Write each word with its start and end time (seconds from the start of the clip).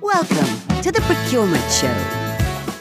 Welcome 0.00 0.82
to 0.82 0.90
the 0.90 1.00
Procurement 1.02 1.70
Show. 1.70 1.92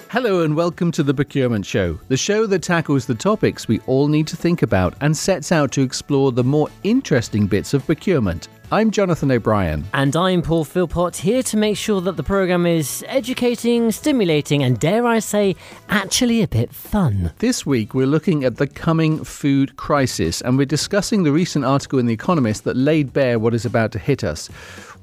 Hello 0.09 0.41
and 0.41 0.55
welcome 0.55 0.91
to 0.93 1.03
the 1.03 1.13
Procurement 1.13 1.65
Show, 1.65 1.99
the 2.07 2.17
show 2.17 2.47
that 2.47 2.63
tackles 2.63 3.05
the 3.05 3.13
topics 3.13 3.67
we 3.67 3.79
all 3.81 4.07
need 4.07 4.25
to 4.27 4.35
think 4.35 4.63
about 4.63 4.95
and 5.01 5.15
sets 5.15 5.51
out 5.51 5.71
to 5.73 5.81
explore 5.81 6.31
the 6.31 6.43
more 6.43 6.69
interesting 6.83 7.45
bits 7.45 7.73
of 7.73 7.85
procurement. 7.85 8.47
I'm 8.71 8.89
Jonathan 8.89 9.29
O'Brien. 9.31 9.85
And 9.93 10.15
I'm 10.15 10.41
Paul 10.41 10.65
Philpott, 10.65 11.15
here 11.17 11.43
to 11.43 11.57
make 11.57 11.77
sure 11.77 12.01
that 12.01 12.17
the 12.17 12.23
programme 12.23 12.65
is 12.65 13.05
educating, 13.07 13.91
stimulating, 13.91 14.63
and 14.63 14.79
dare 14.79 15.05
I 15.05 15.19
say, 15.19 15.55
actually 15.89 16.41
a 16.41 16.47
bit 16.47 16.73
fun. 16.73 17.31
This 17.37 17.65
week, 17.65 17.93
we're 17.93 18.07
looking 18.07 18.43
at 18.43 18.57
the 18.57 18.65
coming 18.65 19.23
food 19.23 19.75
crisis, 19.75 20.41
and 20.41 20.57
we're 20.57 20.65
discussing 20.65 21.21
the 21.21 21.31
recent 21.31 21.65
article 21.65 21.99
in 21.99 22.07
The 22.07 22.13
Economist 22.13 22.63
that 22.63 22.75
laid 22.75 23.13
bare 23.13 23.37
what 23.37 23.53
is 23.53 23.65
about 23.65 23.91
to 23.91 23.99
hit 23.99 24.23
us 24.23 24.49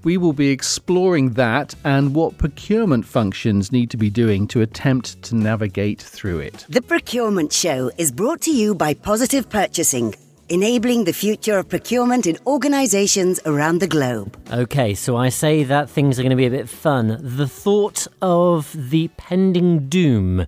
we 0.04 0.16
will 0.16 0.32
be 0.32 0.50
exploring 0.50 1.30
that 1.34 1.74
and 1.84 2.14
what 2.14 2.38
procurement 2.38 3.04
functions 3.04 3.70
need 3.72 3.90
to 3.90 3.96
be 3.96 4.10
doing 4.10 4.46
to 4.48 4.60
attempt 4.60 5.22
to 5.22 5.34
navigate 5.34 6.00
through 6.00 6.38
it. 6.40 6.66
The 6.68 6.82
Procurement 6.82 7.52
Show 7.52 7.90
is 7.98 8.12
brought 8.12 8.40
to 8.42 8.50
you 8.50 8.74
by 8.74 8.94
Positive 8.94 9.48
Purchasing 9.48 10.14
enabling 10.50 11.04
the 11.04 11.12
future 11.12 11.58
of 11.58 11.68
procurement 11.68 12.26
in 12.26 12.36
organisations 12.46 13.40
around 13.46 13.78
the 13.78 13.86
globe. 13.86 14.36
Okay, 14.52 14.94
so 14.94 15.16
I 15.16 15.28
say 15.28 15.64
that 15.64 15.88
things 15.88 16.18
are 16.18 16.22
going 16.22 16.30
to 16.30 16.36
be 16.36 16.46
a 16.46 16.50
bit 16.50 16.68
fun. 16.68 17.18
The 17.20 17.46
thought 17.46 18.06
of 18.20 18.74
the 18.90 19.08
pending 19.16 19.88
doom 19.88 20.46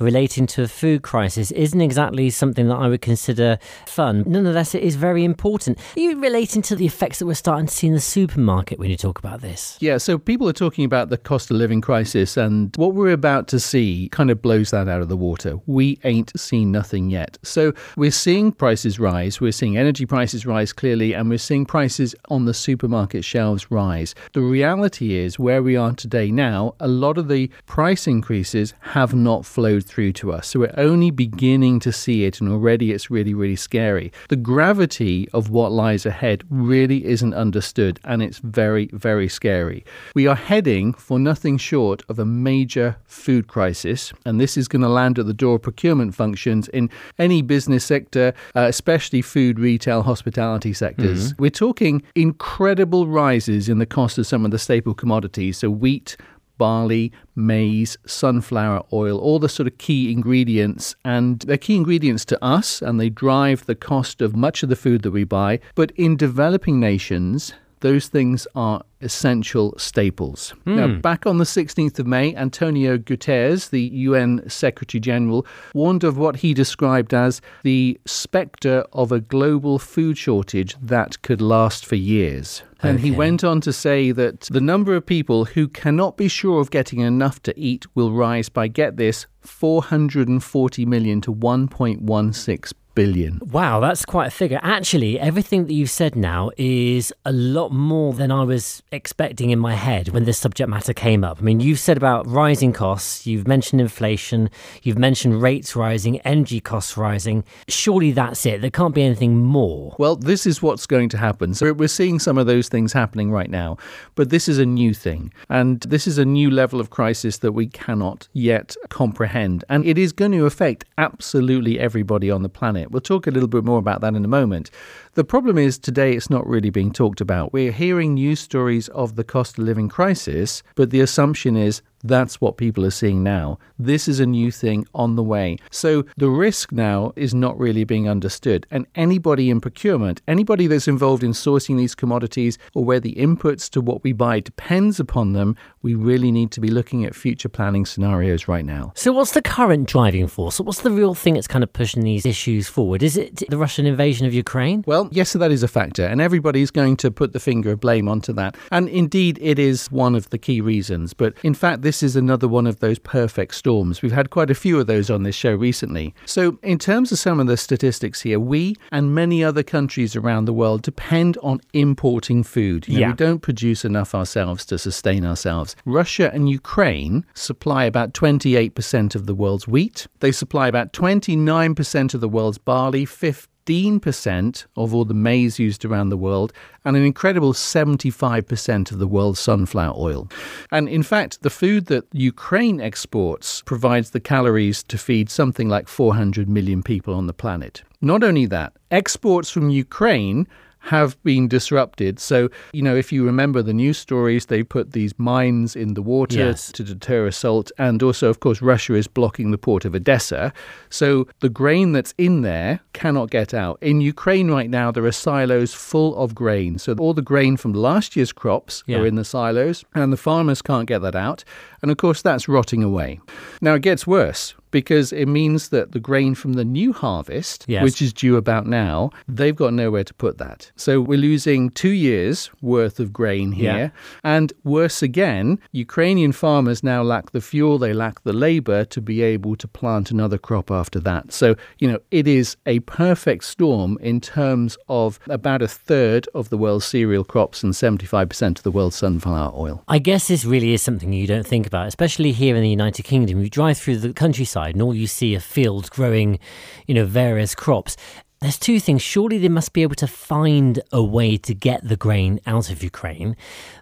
relating 0.00 0.46
to 0.48 0.62
a 0.62 0.68
food 0.68 1.02
crisis 1.02 1.52
isn't 1.52 1.80
exactly 1.80 2.28
something 2.30 2.66
that 2.66 2.74
I 2.74 2.88
would 2.88 3.00
consider 3.00 3.58
fun. 3.86 4.24
Nonetheless, 4.26 4.74
it 4.74 4.82
is 4.82 4.96
very 4.96 5.24
important. 5.24 5.78
Are 5.96 6.00
you 6.00 6.20
relating 6.20 6.62
to 6.62 6.74
the 6.74 6.84
effects 6.84 7.20
that 7.20 7.26
we're 7.26 7.34
starting 7.34 7.66
to 7.66 7.72
see 7.72 7.86
in 7.86 7.92
the 7.92 8.00
supermarket 8.00 8.78
when 8.78 8.90
you 8.90 8.96
talk 8.96 9.20
about 9.20 9.40
this? 9.40 9.78
Yeah, 9.80 9.98
so 9.98 10.18
people 10.18 10.48
are 10.48 10.52
talking 10.52 10.84
about 10.84 11.10
the 11.10 11.16
cost 11.16 11.50
of 11.50 11.56
living 11.56 11.80
crisis, 11.80 12.36
and 12.36 12.74
what 12.76 12.94
we're 12.94 13.12
about 13.12 13.46
to 13.48 13.60
see 13.60 14.08
kind 14.10 14.30
of 14.30 14.42
blows 14.42 14.72
that 14.72 14.88
out 14.88 15.00
of 15.00 15.08
the 15.08 15.16
water. 15.16 15.60
We 15.66 16.00
ain't 16.02 16.32
seen 16.38 16.72
nothing 16.72 17.08
yet. 17.08 17.38
So 17.42 17.72
we're 17.96 18.10
seeing 18.10 18.50
prices 18.50 18.98
rise 18.98 19.40
we're 19.44 19.52
seeing 19.52 19.76
energy 19.76 20.06
prices 20.06 20.46
rise 20.46 20.72
clearly, 20.72 21.12
and 21.12 21.28
we're 21.28 21.36
seeing 21.36 21.66
prices 21.66 22.14
on 22.30 22.46
the 22.46 22.54
supermarket 22.54 23.24
shelves 23.24 23.70
rise. 23.70 24.14
The 24.32 24.40
reality 24.40 25.14
is, 25.14 25.38
where 25.38 25.62
we 25.62 25.76
are 25.76 25.92
today 25.92 26.30
now, 26.30 26.74
a 26.80 26.88
lot 26.88 27.18
of 27.18 27.28
the 27.28 27.50
price 27.66 28.06
increases 28.06 28.72
have 28.80 29.14
not 29.14 29.44
flowed 29.44 29.84
through 29.84 30.12
to 30.14 30.32
us. 30.32 30.48
So 30.48 30.60
we're 30.60 30.74
only 30.78 31.10
beginning 31.10 31.78
to 31.80 31.92
see 31.92 32.24
it, 32.24 32.40
and 32.40 32.50
already 32.50 32.90
it's 32.90 33.10
really, 33.10 33.34
really 33.34 33.56
scary. 33.56 34.12
The 34.30 34.36
gravity 34.36 35.28
of 35.34 35.50
what 35.50 35.72
lies 35.72 36.06
ahead 36.06 36.42
really 36.48 37.04
isn't 37.04 37.34
understood, 37.34 38.00
and 38.02 38.22
it's 38.22 38.38
very, 38.38 38.88
very 38.94 39.28
scary. 39.28 39.84
We 40.14 40.26
are 40.26 40.36
heading 40.36 40.94
for 40.94 41.18
nothing 41.18 41.58
short 41.58 42.02
of 42.08 42.18
a 42.18 42.24
major 42.24 42.96
food 43.04 43.46
crisis, 43.46 44.10
and 44.24 44.40
this 44.40 44.56
is 44.56 44.68
going 44.68 44.80
to 44.82 44.88
land 44.88 45.18
at 45.18 45.26
the 45.26 45.34
door 45.34 45.56
of 45.56 45.62
procurement 45.62 46.14
functions 46.14 46.68
in 46.68 46.88
any 47.18 47.42
business 47.42 47.84
sector, 47.84 48.32
uh, 48.54 48.60
especially 48.60 49.20
food, 49.34 49.58
retail, 49.58 50.04
hospitality 50.04 50.72
sectors. 50.72 51.32
Mm-hmm. 51.32 51.42
We're 51.42 51.50
talking 51.50 52.02
incredible 52.14 53.08
rises 53.08 53.68
in 53.68 53.78
the 53.80 53.84
cost 53.84 54.16
of 54.16 54.28
some 54.28 54.44
of 54.44 54.52
the 54.52 54.60
staple 54.60 54.94
commodities. 54.94 55.58
So, 55.58 55.70
wheat, 55.70 56.16
barley, 56.56 57.10
maize, 57.34 57.96
sunflower 58.06 58.84
oil, 58.92 59.18
all 59.18 59.40
the 59.40 59.48
sort 59.48 59.66
of 59.66 59.76
key 59.78 60.12
ingredients. 60.12 60.94
And 61.04 61.40
they're 61.40 61.56
key 61.56 61.74
ingredients 61.74 62.24
to 62.26 62.44
us 62.44 62.80
and 62.80 63.00
they 63.00 63.10
drive 63.10 63.66
the 63.66 63.74
cost 63.74 64.22
of 64.22 64.36
much 64.36 64.62
of 64.62 64.68
the 64.68 64.76
food 64.76 65.02
that 65.02 65.10
we 65.10 65.24
buy. 65.24 65.58
But 65.74 65.90
in 65.96 66.16
developing 66.16 66.78
nations, 66.78 67.54
those 67.84 68.08
things 68.08 68.46
are 68.54 68.82
essential 69.02 69.74
staples. 69.76 70.54
Mm. 70.66 70.76
Now, 70.76 70.88
back 71.00 71.26
on 71.26 71.36
the 71.36 71.44
16th 71.44 71.98
of 71.98 72.06
May, 72.06 72.34
Antonio 72.34 72.96
Guterres, 72.96 73.68
the 73.68 73.82
UN 73.82 74.48
Secretary 74.48 74.98
General, 74.98 75.46
warned 75.74 76.02
of 76.02 76.16
what 76.16 76.36
he 76.36 76.54
described 76.54 77.12
as 77.12 77.42
the 77.62 78.00
spectre 78.06 78.86
of 78.94 79.12
a 79.12 79.20
global 79.20 79.78
food 79.78 80.16
shortage 80.16 80.74
that 80.80 81.20
could 81.20 81.42
last 81.42 81.84
for 81.84 81.96
years. 81.96 82.62
And 82.80 83.00
he 83.00 83.10
went 83.10 83.44
on 83.44 83.60
to 83.60 83.72
say 83.72 84.12
that 84.12 84.40
the 84.42 84.62
number 84.62 84.94
of 84.94 85.04
people 85.04 85.44
who 85.44 85.68
cannot 85.68 86.16
be 86.16 86.28
sure 86.28 86.62
of 86.62 86.70
getting 86.70 87.00
enough 87.00 87.42
to 87.42 87.58
eat 87.58 87.84
will 87.94 88.12
rise 88.12 88.48
by, 88.48 88.68
get 88.68 88.96
this, 88.96 89.26
440 89.42 90.86
million 90.86 91.20
to 91.20 91.34
1.16 91.34 92.72
billion. 92.94 93.40
Wow, 93.50 93.80
that's 93.80 94.04
quite 94.04 94.28
a 94.28 94.30
figure. 94.30 94.60
Actually, 94.62 95.18
everything 95.18 95.66
that 95.66 95.74
you've 95.74 95.90
said 95.90 96.16
now 96.16 96.50
is 96.56 97.12
a 97.24 97.32
lot 97.32 97.72
more 97.72 98.12
than 98.12 98.30
I 98.30 98.44
was 98.44 98.82
expecting 98.92 99.50
in 99.50 99.58
my 99.58 99.74
head 99.74 100.08
when 100.08 100.24
this 100.24 100.38
subject 100.38 100.68
matter 100.68 100.92
came 100.92 101.24
up. 101.24 101.38
I 101.40 101.42
mean, 101.42 101.60
you've 101.60 101.78
said 101.78 101.96
about 101.96 102.26
rising 102.26 102.72
costs, 102.72 103.26
you've 103.26 103.48
mentioned 103.48 103.80
inflation, 103.80 104.50
you've 104.82 104.98
mentioned 104.98 105.42
rates 105.42 105.74
rising, 105.74 106.20
energy 106.20 106.60
costs 106.60 106.96
rising. 106.96 107.44
Surely 107.68 108.12
that's 108.12 108.46
it. 108.46 108.60
There 108.60 108.70
can't 108.70 108.94
be 108.94 109.02
anything 109.02 109.36
more. 109.36 109.94
Well, 109.98 110.16
this 110.16 110.46
is 110.46 110.62
what's 110.62 110.86
going 110.86 111.08
to 111.10 111.18
happen. 111.18 111.54
So 111.54 111.72
we're 111.72 111.88
seeing 111.88 112.18
some 112.18 112.38
of 112.38 112.46
those 112.46 112.68
things 112.68 112.92
happening 112.92 113.30
right 113.30 113.50
now, 113.50 113.76
but 114.14 114.30
this 114.30 114.48
is 114.48 114.58
a 114.58 114.66
new 114.66 114.94
thing. 114.94 115.32
And 115.48 115.80
this 115.80 116.06
is 116.06 116.18
a 116.18 116.24
new 116.24 116.50
level 116.50 116.80
of 116.80 116.90
crisis 116.90 117.38
that 117.38 117.52
we 117.52 117.66
cannot 117.66 118.28
yet 118.32 118.76
comprehend. 118.88 119.64
And 119.68 119.84
it 119.84 119.98
is 119.98 120.12
going 120.12 120.32
to 120.32 120.46
affect 120.46 120.84
absolutely 120.98 121.78
everybody 121.78 122.30
on 122.30 122.42
the 122.42 122.48
planet. 122.48 122.83
We'll 122.90 123.00
talk 123.00 123.26
a 123.26 123.30
little 123.30 123.48
bit 123.48 123.64
more 123.64 123.78
about 123.78 124.00
that 124.00 124.14
in 124.14 124.24
a 124.24 124.28
moment. 124.28 124.70
The 125.14 125.24
problem 125.24 125.58
is 125.58 125.78
today 125.78 126.14
it's 126.14 126.30
not 126.30 126.46
really 126.46 126.70
being 126.70 126.92
talked 126.92 127.20
about. 127.20 127.52
We're 127.52 127.72
hearing 127.72 128.14
news 128.14 128.40
stories 128.40 128.88
of 128.88 129.16
the 129.16 129.24
cost 129.24 129.58
of 129.58 129.64
living 129.64 129.88
crisis, 129.88 130.62
but 130.74 130.90
the 130.90 131.00
assumption 131.00 131.56
is 131.56 131.82
that's 132.04 132.40
what 132.40 132.58
people 132.58 132.84
are 132.84 132.90
seeing 132.90 133.22
now. 133.22 133.58
This 133.78 134.06
is 134.06 134.20
a 134.20 134.26
new 134.26 134.50
thing 134.50 134.86
on 134.94 135.16
the 135.16 135.22
way. 135.22 135.56
So 135.70 136.04
the 136.16 136.28
risk 136.28 136.70
now 136.70 137.12
is 137.16 137.34
not 137.34 137.58
really 137.58 137.84
being 137.84 138.08
understood. 138.08 138.66
And 138.70 138.86
anybody 138.94 139.50
in 139.50 139.60
procurement, 139.60 140.20
anybody 140.28 140.66
that's 140.66 140.86
involved 140.86 141.24
in 141.24 141.32
sourcing 141.32 141.78
these 141.78 141.94
commodities 141.94 142.58
or 142.74 142.84
where 142.84 143.00
the 143.00 143.14
inputs 143.14 143.70
to 143.70 143.80
what 143.80 144.04
we 144.04 144.12
buy 144.12 144.40
depends 144.40 145.00
upon 145.00 145.32
them, 145.32 145.56
we 145.82 145.94
really 145.94 146.30
need 146.30 146.50
to 146.52 146.60
be 146.60 146.68
looking 146.68 147.04
at 147.04 147.14
future 147.14 147.48
planning 147.48 147.86
scenarios 147.86 148.48
right 148.48 148.64
now. 148.64 148.92
So, 148.94 149.12
what's 149.12 149.32
the 149.32 149.42
current 149.42 149.88
driving 149.88 150.26
force? 150.26 150.60
What's 150.60 150.82
the 150.82 150.90
real 150.90 151.14
thing 151.14 151.34
that's 151.34 151.48
kind 151.48 151.64
of 151.64 151.72
pushing 151.72 152.02
these 152.02 152.26
issues 152.26 152.68
forward? 152.68 153.02
Is 153.02 153.16
it 153.16 153.48
the 153.48 153.58
Russian 153.58 153.86
invasion 153.86 154.26
of 154.26 154.34
Ukraine? 154.34 154.84
Well, 154.86 155.08
yes, 155.10 155.32
that 155.32 155.50
is 155.50 155.62
a 155.62 155.68
factor, 155.68 156.04
and 156.04 156.20
everybody's 156.20 156.70
going 156.70 156.96
to 156.98 157.10
put 157.10 157.32
the 157.32 157.40
finger 157.40 157.72
of 157.72 157.80
blame 157.80 158.08
onto 158.08 158.32
that. 158.34 158.56
And 158.70 158.88
indeed, 158.88 159.38
it 159.40 159.58
is 159.58 159.90
one 159.90 160.14
of 160.14 160.30
the 160.30 160.38
key 160.38 160.60
reasons. 160.60 161.14
But 161.14 161.34
in 161.42 161.54
fact, 161.54 161.82
this 161.82 161.93
is 162.02 162.16
another 162.16 162.48
one 162.48 162.66
of 162.66 162.80
those 162.80 162.98
perfect 162.98 163.54
storms. 163.54 164.02
We've 164.02 164.12
had 164.12 164.30
quite 164.30 164.50
a 164.50 164.54
few 164.54 164.78
of 164.80 164.86
those 164.86 165.10
on 165.10 165.22
this 165.22 165.34
show 165.34 165.54
recently. 165.54 166.14
So, 166.26 166.58
in 166.62 166.78
terms 166.78 167.12
of 167.12 167.18
some 167.18 167.40
of 167.40 167.46
the 167.46 167.56
statistics 167.56 168.22
here, 168.22 168.40
we 168.40 168.76
and 168.90 169.14
many 169.14 169.42
other 169.44 169.62
countries 169.62 170.16
around 170.16 170.44
the 170.44 170.52
world 170.52 170.82
depend 170.82 171.38
on 171.42 171.60
importing 171.72 172.42
food. 172.42 172.88
You 172.88 172.94
know, 172.94 173.00
yeah. 173.00 173.08
We 173.08 173.14
don't 173.14 173.40
produce 173.40 173.84
enough 173.84 174.14
ourselves 174.14 174.64
to 174.66 174.78
sustain 174.78 175.24
ourselves. 175.24 175.76
Russia 175.84 176.30
and 176.32 176.48
Ukraine 176.48 177.24
supply 177.34 177.84
about 177.84 178.12
28% 178.12 179.14
of 179.14 179.26
the 179.26 179.34
world's 179.34 179.68
wheat. 179.68 180.06
They 180.20 180.32
supply 180.32 180.68
about 180.68 180.92
29% 180.92 182.14
of 182.14 182.20
the 182.20 182.28
world's 182.28 182.58
barley, 182.58 183.06
15% 183.06 183.46
of 183.66 184.94
all 184.94 185.04
the 185.04 185.14
maize 185.14 185.58
used 185.58 185.84
around 185.84 186.08
the 186.08 186.16
world, 186.16 186.52
and 186.84 186.96
an 186.96 187.02
incredible 187.02 187.52
75% 187.52 188.92
of 188.92 188.98
the 188.98 189.06
world's 189.06 189.40
sunflower 189.40 189.94
oil. 189.96 190.28
And 190.70 190.88
in 190.88 191.02
fact, 191.02 191.42
the 191.42 191.50
food 191.50 191.86
that 191.86 192.06
Ukraine 192.12 192.80
exports 192.80 193.62
provides 193.62 194.10
the 194.10 194.20
calories 194.20 194.82
to 194.84 194.98
feed 194.98 195.30
something 195.30 195.68
like 195.68 195.88
400 195.88 196.48
million 196.48 196.82
people 196.82 197.14
on 197.14 197.26
the 197.26 197.32
planet. 197.32 197.82
Not 198.00 198.22
only 198.22 198.46
that, 198.46 198.74
exports 198.90 199.50
from 199.50 199.70
Ukraine 199.70 200.46
have 200.84 201.20
been 201.22 201.48
disrupted. 201.48 202.20
So, 202.20 202.50
you 202.72 202.82
know, 202.82 202.94
if 202.94 203.10
you 203.10 203.24
remember 203.24 203.62
the 203.62 203.72
news 203.72 203.96
stories, 203.96 204.46
they 204.46 204.62
put 204.62 204.92
these 204.92 205.18
mines 205.18 205.74
in 205.74 205.94
the 205.94 206.02
water 206.02 206.38
yes. 206.38 206.70
to 206.72 206.84
deter 206.84 207.26
assault. 207.26 207.72
And 207.78 208.02
also, 208.02 208.28
of 208.28 208.40
course, 208.40 208.60
Russia 208.60 208.94
is 208.94 209.06
blocking 209.06 209.50
the 209.50 209.58
port 209.58 209.84
of 209.84 209.94
Odessa. 209.94 210.52
So 210.90 211.26
the 211.40 211.48
grain 211.48 211.92
that's 211.92 212.12
in 212.18 212.42
there 212.42 212.80
cannot 212.92 213.30
get 213.30 213.54
out. 213.54 213.78
In 213.80 214.02
Ukraine 214.02 214.50
right 214.50 214.68
now, 214.68 214.90
there 214.90 215.06
are 215.06 215.12
silos 215.12 215.72
full 215.72 216.14
of 216.16 216.34
grain. 216.34 216.78
So 216.78 216.94
all 216.98 217.14
the 217.14 217.22
grain 217.22 217.56
from 217.56 217.72
last 217.72 218.14
year's 218.14 218.32
crops 218.32 218.84
yeah. 218.86 218.98
are 218.98 219.06
in 219.06 219.14
the 219.14 219.24
silos, 219.24 219.84
and 219.94 220.12
the 220.12 220.18
farmers 220.18 220.60
can't 220.60 220.86
get 220.86 221.00
that 221.00 221.16
out. 221.16 221.44
And 221.80 221.90
of 221.90 221.96
course, 221.96 222.20
that's 222.20 222.48
rotting 222.48 222.82
away. 222.82 223.20
Now, 223.60 223.74
it 223.74 223.82
gets 223.82 224.06
worse 224.06 224.54
because 224.74 225.12
it 225.12 225.26
means 225.26 225.68
that 225.68 225.92
the 225.92 226.00
grain 226.00 226.34
from 226.34 226.54
the 226.54 226.64
new 226.64 226.92
harvest, 226.92 227.64
Yes. 227.68 227.84
which 227.84 228.02
is 228.02 228.12
due 228.12 228.36
about 228.36 228.66
now, 228.66 229.10
they've 229.28 229.54
got 229.54 229.72
nowhere 229.72 230.02
to 230.02 230.12
put 230.14 230.38
that. 230.38 230.72
So 230.74 231.00
we're 231.00 231.16
losing 231.30 231.70
two 231.70 231.90
years 232.08 232.50
worth 232.60 232.98
of 232.98 233.12
grain 233.12 233.52
here. 233.52 233.76
Yeah. 233.76 233.88
And 234.24 234.52
worse 234.64 235.00
again, 235.00 235.60
Ukrainian 235.70 236.32
farmers 236.32 236.82
now 236.82 237.02
lack 237.04 237.30
the 237.30 237.40
fuel, 237.40 237.78
they 237.78 237.92
lack 237.92 238.24
the 238.24 238.32
labor 238.32 238.84
to 238.86 239.00
be 239.00 239.22
able 239.22 239.54
to 239.62 239.68
plant 239.68 240.10
another 240.10 240.38
crop 240.38 240.72
after 240.72 240.98
that. 241.08 241.32
So, 241.32 241.54
you 241.78 241.86
know, 241.86 242.00
it 242.10 242.26
is 242.26 242.56
a 242.66 242.80
perfect 242.80 243.44
storm 243.44 243.96
in 244.00 244.20
terms 244.20 244.76
of 244.88 245.20
about 245.28 245.62
a 245.62 245.68
third 245.68 246.26
of 246.34 246.48
the 246.48 246.58
world's 246.58 246.84
cereal 246.84 247.22
crops 247.22 247.62
and 247.62 247.72
75% 247.74 248.58
of 248.58 248.64
the 248.64 248.72
world's 248.72 248.96
sunflower 248.96 249.52
oil. 249.54 249.84
I 249.86 250.00
guess 250.00 250.26
this 250.26 250.44
really 250.44 250.72
is 250.74 250.82
something 250.82 251.12
you 251.12 251.28
don't 251.28 251.46
think 251.46 251.64
about, 251.68 251.86
especially 251.86 252.32
here 252.32 252.56
in 252.56 252.62
the 252.62 252.68
United 252.80 253.04
Kingdom. 253.04 253.40
You 253.40 253.48
drive 253.48 253.78
through 253.78 253.98
the 253.98 254.12
countryside 254.12 254.63
and 254.72 254.82
all 254.82 254.94
you 254.94 255.06
see 255.06 255.36
are 255.36 255.40
fields 255.40 255.88
growing, 255.88 256.38
you 256.86 256.94
know, 256.94 257.04
various 257.04 257.54
crops. 257.54 257.96
There's 258.44 258.58
two 258.58 258.78
things. 258.78 259.00
Surely 259.00 259.38
they 259.38 259.48
must 259.48 259.72
be 259.72 259.80
able 259.80 259.94
to 259.94 260.06
find 260.06 260.78
a 260.92 261.02
way 261.02 261.38
to 261.38 261.54
get 261.54 261.88
the 261.88 261.96
grain 261.96 262.40
out 262.46 262.68
of 262.68 262.82
Ukraine. 262.82 263.36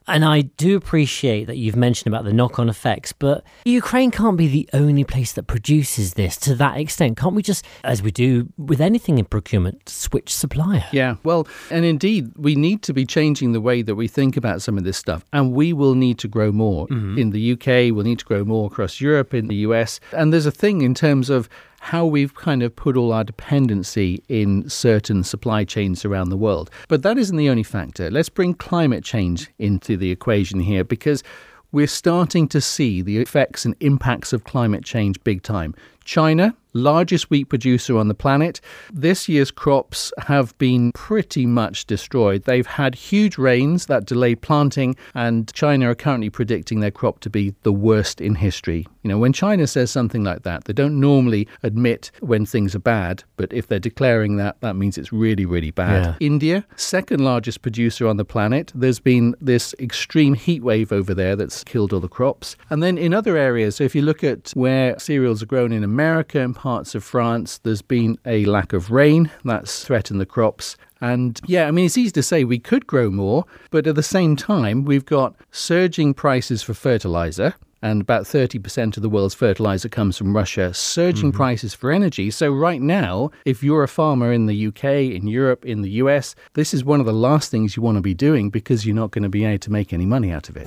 And 0.07 0.25
I 0.25 0.43
do 0.43 0.77
appreciate 0.77 1.47
that 1.47 1.57
you've 1.57 1.75
mentioned 1.75 2.15
about 2.15 2.25
the 2.25 2.33
knock 2.33 2.61
on 2.61 2.69
effects, 2.69 3.13
but 3.13 3.43
Ukraine 3.65 4.13
can't 4.13 4.37
be 4.37 4.47
the 4.47 4.71
only 4.73 5.03
place 5.03 5.33
that 5.33 5.49
produces 5.49 6.15
this 6.15 6.37
to 6.39 6.55
that 6.55 6.77
extent. 6.77 7.17
Can't 7.17 7.35
we 7.35 7.43
just, 7.43 7.65
as 7.83 8.05
we 8.05 8.13
do 8.13 8.53
with 8.57 8.81
anything 8.81 9.19
in 9.19 9.25
procurement, 9.25 9.89
switch 9.89 10.33
supplier? 10.33 10.85
Yeah, 10.93 11.17
well, 11.25 11.49
and 11.69 11.85
indeed, 11.85 12.31
we 12.37 12.55
need 12.55 12.83
to 12.83 12.93
be 12.93 13.05
changing 13.05 13.51
the 13.53 13.61
way 13.61 13.83
that 13.83 13.97
we 13.97 14.07
think 14.07 14.37
about 14.37 14.63
some 14.63 14.79
of 14.79 14.85
this 14.85 14.97
stuff, 14.97 15.25
and 15.33 15.55
we 15.55 15.73
will 15.73 15.97
need 15.97 16.21
to 16.21 16.29
grow 16.29 16.53
more. 16.53 16.87
Mm-hmm. 16.87 17.19
In 17.19 17.31
the 17.31 17.53
UK, 17.55 17.93
we'll 17.93 18.05
need 18.05 18.21
to 18.21 18.25
grow 18.25 18.45
more 18.45 18.69
across 18.69 19.01
Europe, 19.01 19.35
in 19.35 19.49
the 19.49 19.57
US. 19.57 19.99
And 20.13 20.33
there's 20.33 20.47
a 20.47 20.53
thing 20.53 20.83
in 20.83 20.95
terms 20.95 21.31
of 21.31 21.49
how 21.83 22.07
we've 22.07 22.37
kind 22.37 22.63
of 22.63 22.75
put 22.77 22.97
all 22.97 23.13
our 23.13 23.25
dependency 23.25 24.23
in 24.29 24.69
certain 24.69 25.25
supply 25.25 25.65
chains 25.65 26.05
around 26.05 26.29
the 26.29 26.37
world. 26.37 26.71
But 26.87 27.03
that 27.03 27.19
isn't 27.19 27.37
the 27.37 27.51
only 27.51 27.65
factor. 27.65 28.09
Let's 28.09 28.29
bring 28.29 28.55
climate 28.55 29.03
change 29.03 29.51
into 29.59 29.97
the 29.97 30.13
equation 30.13 30.61
here 30.61 30.85
because 30.85 31.25
we're 31.73 31.89
starting 31.89 32.47
to 32.49 32.61
see 32.61 33.03
the 33.03 33.19
effects 33.19 33.65
and 33.65 33.75
impacts 33.81 34.33
of 34.33 34.45
climate 34.45 34.85
change 34.85 35.23
big 35.25 35.43
time. 35.43 35.75
China, 36.05 36.55
largest 36.75 37.29
wheat 37.31 37.49
producer 37.49 37.99
on 37.99 38.09
the 38.09 38.15
planet, 38.15 38.61
this 38.93 39.29
year's 39.29 39.51
crops 39.51 40.13
have 40.19 40.57
been 40.59 40.93
pretty 40.93 41.47
much 41.47 41.87
destroyed. 41.87 42.45
They've 42.45 42.67
had 42.67 42.95
huge 42.95 43.39
rains 43.39 43.87
that 43.87 44.07
delayed 44.07 44.41
planting, 44.41 44.97
and 45.15 45.53
China 45.53 45.91
are 45.91 45.95
currently 45.95 46.31
predicting 46.31 46.81
their 46.81 46.91
crop 46.91 47.21
to 47.21 47.31
be 47.31 47.55
the 47.63 47.73
worst 47.73 48.21
in 48.21 48.35
history. 48.35 48.87
You 49.03 49.09
know, 49.09 49.19
when 49.19 49.33
China 49.33 49.67
says 49.67 49.91
something 49.91 50.23
like 50.23 50.45
that, 50.45 50.65
they 50.65 50.73
don't 50.73 50.99
normally 51.01 51.49
admit 51.63 52.11
when 52.21 52.47
things 52.47 52.75
are 52.75 52.81
bad, 52.81 53.25
but 53.37 53.53
if 53.53 53.67
they're 53.67 53.79
declaring 53.79 54.37
that, 54.37 54.61
that 54.61 54.77
means 54.77 54.97
it's 54.97 55.13
really, 55.13 55.45
really 55.45 55.73
bad. 55.73 56.05
Yeah. 56.05 56.15
India, 56.21 56.65
second 56.77 57.23
largest 57.23 57.63
producer 57.63 58.07
on 58.07 58.17
the 58.17 58.25
planet. 58.25 58.73
There's 58.75 59.01
been 59.01 59.35
this 59.41 59.75
extreme 59.79 60.35
heat 60.35 60.63
wave 60.63 60.93
over 60.93 61.15
there 61.15 61.37
that's 61.37 61.65
killed 61.65 61.93
all 61.93 62.01
the 62.01 62.09
crops. 62.09 62.57
And 62.71 62.83
then 62.83 62.97
in 62.97 63.13
other 63.13 63.37
areas, 63.37 63.77
so 63.77 63.85
if 63.85 63.95
you 63.95 64.03
look 64.03 64.23
at 64.23 64.53
where 64.55 64.99
cereals 64.99 65.43
are 65.43 65.47
grown 65.47 65.73
in 65.73 65.83
America 65.83 65.92
and 66.01 66.55
parts 66.55 66.95
of 66.95 67.05
France, 67.05 67.59
there's 67.59 67.83
been 67.83 68.19
a 68.27 68.45
lack 68.47 68.73
of 68.73 68.91
rain 68.91 69.31
that's 69.45 69.85
threatened 69.85 70.21
the 70.21 70.27
crops. 70.27 70.77
And 71.01 71.41
yeah, 71.47 71.67
I 71.67 71.71
mean, 71.71 71.87
it's 71.87 71.99
easy 71.99 72.13
to 72.13 72.23
say 72.23 72.45
we 72.45 72.59
could 72.59 72.87
grow 72.87 73.11
more, 73.11 73.45
but 73.71 73.87
at 73.87 73.97
the 73.97 74.03
same 74.03 74.37
time, 74.37 74.85
we've 74.85 75.05
got 75.05 75.35
surging 75.51 76.15
prices 76.15 76.63
for 76.63 76.75
fertilizer. 76.75 77.55
And 77.85 78.01
about 78.01 78.23
30% 78.23 78.97
of 78.97 79.03
the 79.03 79.09
world's 79.09 79.35
fertilizer 79.35 79.89
comes 79.89 80.17
from 80.17 80.37
Russia, 80.37 80.73
surging 80.73 81.31
mm-hmm. 81.31 81.37
prices 81.37 81.75
for 81.75 81.91
energy. 81.91 82.31
So, 82.31 82.53
right 82.53 82.81
now, 82.81 83.33
if 83.45 83.65
you're 83.65 83.83
a 83.83 83.89
farmer 83.89 84.33
in 84.33 84.47
the 84.47 84.69
UK, 84.69 84.85
in 84.85 85.27
Europe, 85.27 85.65
in 85.65 85.83
the 85.83 85.91
US, 85.91 86.37
this 86.55 86.73
is 86.73 86.85
one 86.85 87.01
of 87.01 87.07
the 87.07 87.13
last 87.13 87.51
things 87.51 87.77
you 87.77 87.83
want 87.83 87.97
to 87.97 88.03
be 88.03 88.15
doing 88.15 88.51
because 88.51 88.87
you're 88.87 88.95
not 88.95 89.11
going 89.11 89.25
to 89.25 89.29
be 89.29 89.45
able 89.45 89.59
to 89.59 89.73
make 89.73 89.93
any 89.93 90.07
money 90.07 90.31
out 90.31 90.49
of 90.49 90.57
it. 90.57 90.67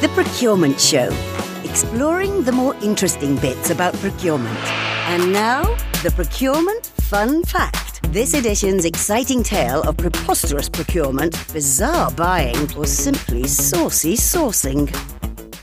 The 0.00 0.10
Procurement 0.14 0.80
Show, 0.80 1.10
exploring 1.74 2.44
the 2.44 2.52
more 2.52 2.72
interesting 2.84 3.34
bits 3.38 3.70
about 3.70 3.92
procurement. 3.94 4.56
And 5.08 5.32
now, 5.32 5.64
the 6.04 6.12
Procurement 6.14 6.86
Fun 6.86 7.42
Fact. 7.42 8.00
This 8.12 8.32
edition's 8.32 8.84
exciting 8.84 9.42
tale 9.42 9.82
of 9.82 9.96
preposterous 9.96 10.68
procurement, 10.68 11.32
bizarre 11.52 12.12
buying, 12.12 12.72
or 12.76 12.86
simply 12.86 13.48
saucy 13.48 14.14
sourcing. 14.14 14.88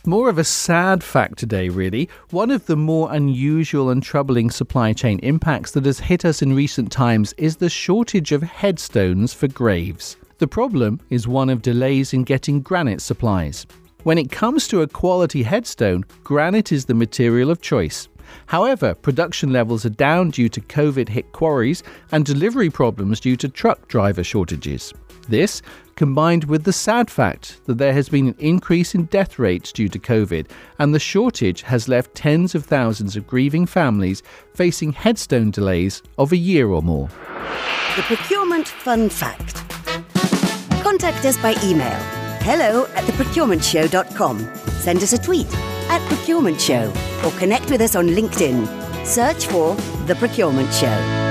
More 0.05 0.27
of 0.27 0.37
a 0.37 0.43
sad 0.43 1.01
fact 1.01 1.37
today, 1.37 1.69
really. 1.69 2.09
One 2.31 2.51
of 2.51 2.65
the 2.65 2.75
more 2.75 3.09
unusual 3.13 3.89
and 3.89 4.03
troubling 4.03 4.51
supply 4.51 4.91
chain 4.91 5.17
impacts 5.19 5.71
that 5.71 5.85
has 5.85 6.01
hit 6.01 6.25
us 6.25 6.41
in 6.41 6.53
recent 6.53 6.91
times 6.91 7.33
is 7.37 7.55
the 7.55 7.69
shortage 7.69 8.33
of 8.33 8.43
headstones 8.43 9.33
for 9.33 9.47
graves. 9.47 10.17
The 10.39 10.47
problem 10.47 10.99
is 11.09 11.25
one 11.25 11.49
of 11.49 11.61
delays 11.61 12.13
in 12.13 12.25
getting 12.25 12.59
granite 12.59 13.01
supplies. 13.01 13.65
When 14.03 14.17
it 14.17 14.31
comes 14.31 14.67
to 14.69 14.81
a 14.81 14.87
quality 14.87 15.43
headstone, 15.43 16.05
granite 16.23 16.71
is 16.71 16.85
the 16.85 16.95
material 16.95 17.51
of 17.51 17.61
choice. 17.61 18.07
However, 18.47 18.95
production 18.95 19.53
levels 19.53 19.85
are 19.85 19.89
down 19.89 20.31
due 20.31 20.49
to 20.49 20.61
COVID 20.61 21.07
hit 21.09 21.31
quarries 21.33 21.83
and 22.11 22.25
delivery 22.25 22.71
problems 22.71 23.19
due 23.19 23.35
to 23.37 23.47
truck 23.47 23.87
driver 23.87 24.23
shortages. 24.23 24.91
This, 25.29 25.61
combined 25.95 26.45
with 26.45 26.63
the 26.63 26.73
sad 26.73 27.11
fact 27.11 27.63
that 27.65 27.77
there 27.77 27.93
has 27.93 28.09
been 28.09 28.29
an 28.29 28.35
increase 28.39 28.95
in 28.95 29.05
death 29.05 29.37
rates 29.37 29.71
due 29.71 29.89
to 29.89 29.99
COVID, 29.99 30.49
and 30.79 30.95
the 30.95 30.99
shortage 30.99 31.61
has 31.61 31.87
left 31.87 32.15
tens 32.15 32.55
of 32.55 32.65
thousands 32.65 33.15
of 33.15 33.27
grieving 33.27 33.67
families 33.67 34.23
facing 34.55 34.93
headstone 34.93 35.51
delays 35.51 36.01
of 36.17 36.31
a 36.31 36.37
year 36.37 36.69
or 36.69 36.81
more. 36.81 37.07
The 37.95 38.01
Procurement 38.03 38.67
Fun 38.67 39.09
Fact. 39.09 39.57
Contact 40.81 41.23
us 41.23 41.37
by 41.37 41.55
email 41.63 42.20
hello 42.41 42.85
at 42.95 43.03
theprocurementshow.com. 43.05 44.55
Send 44.79 45.03
us 45.03 45.13
a 45.13 45.17
tweet 45.17 45.47
at 45.89 46.01
Procurement 46.07 46.59
Show 46.59 46.91
or 47.25 47.31
connect 47.39 47.69
with 47.69 47.81
us 47.81 47.95
on 47.95 48.07
LinkedIn. 48.07 49.05
Search 49.05 49.45
for 49.47 49.75
The 50.05 50.15
Procurement 50.15 50.73
Show. 50.73 51.21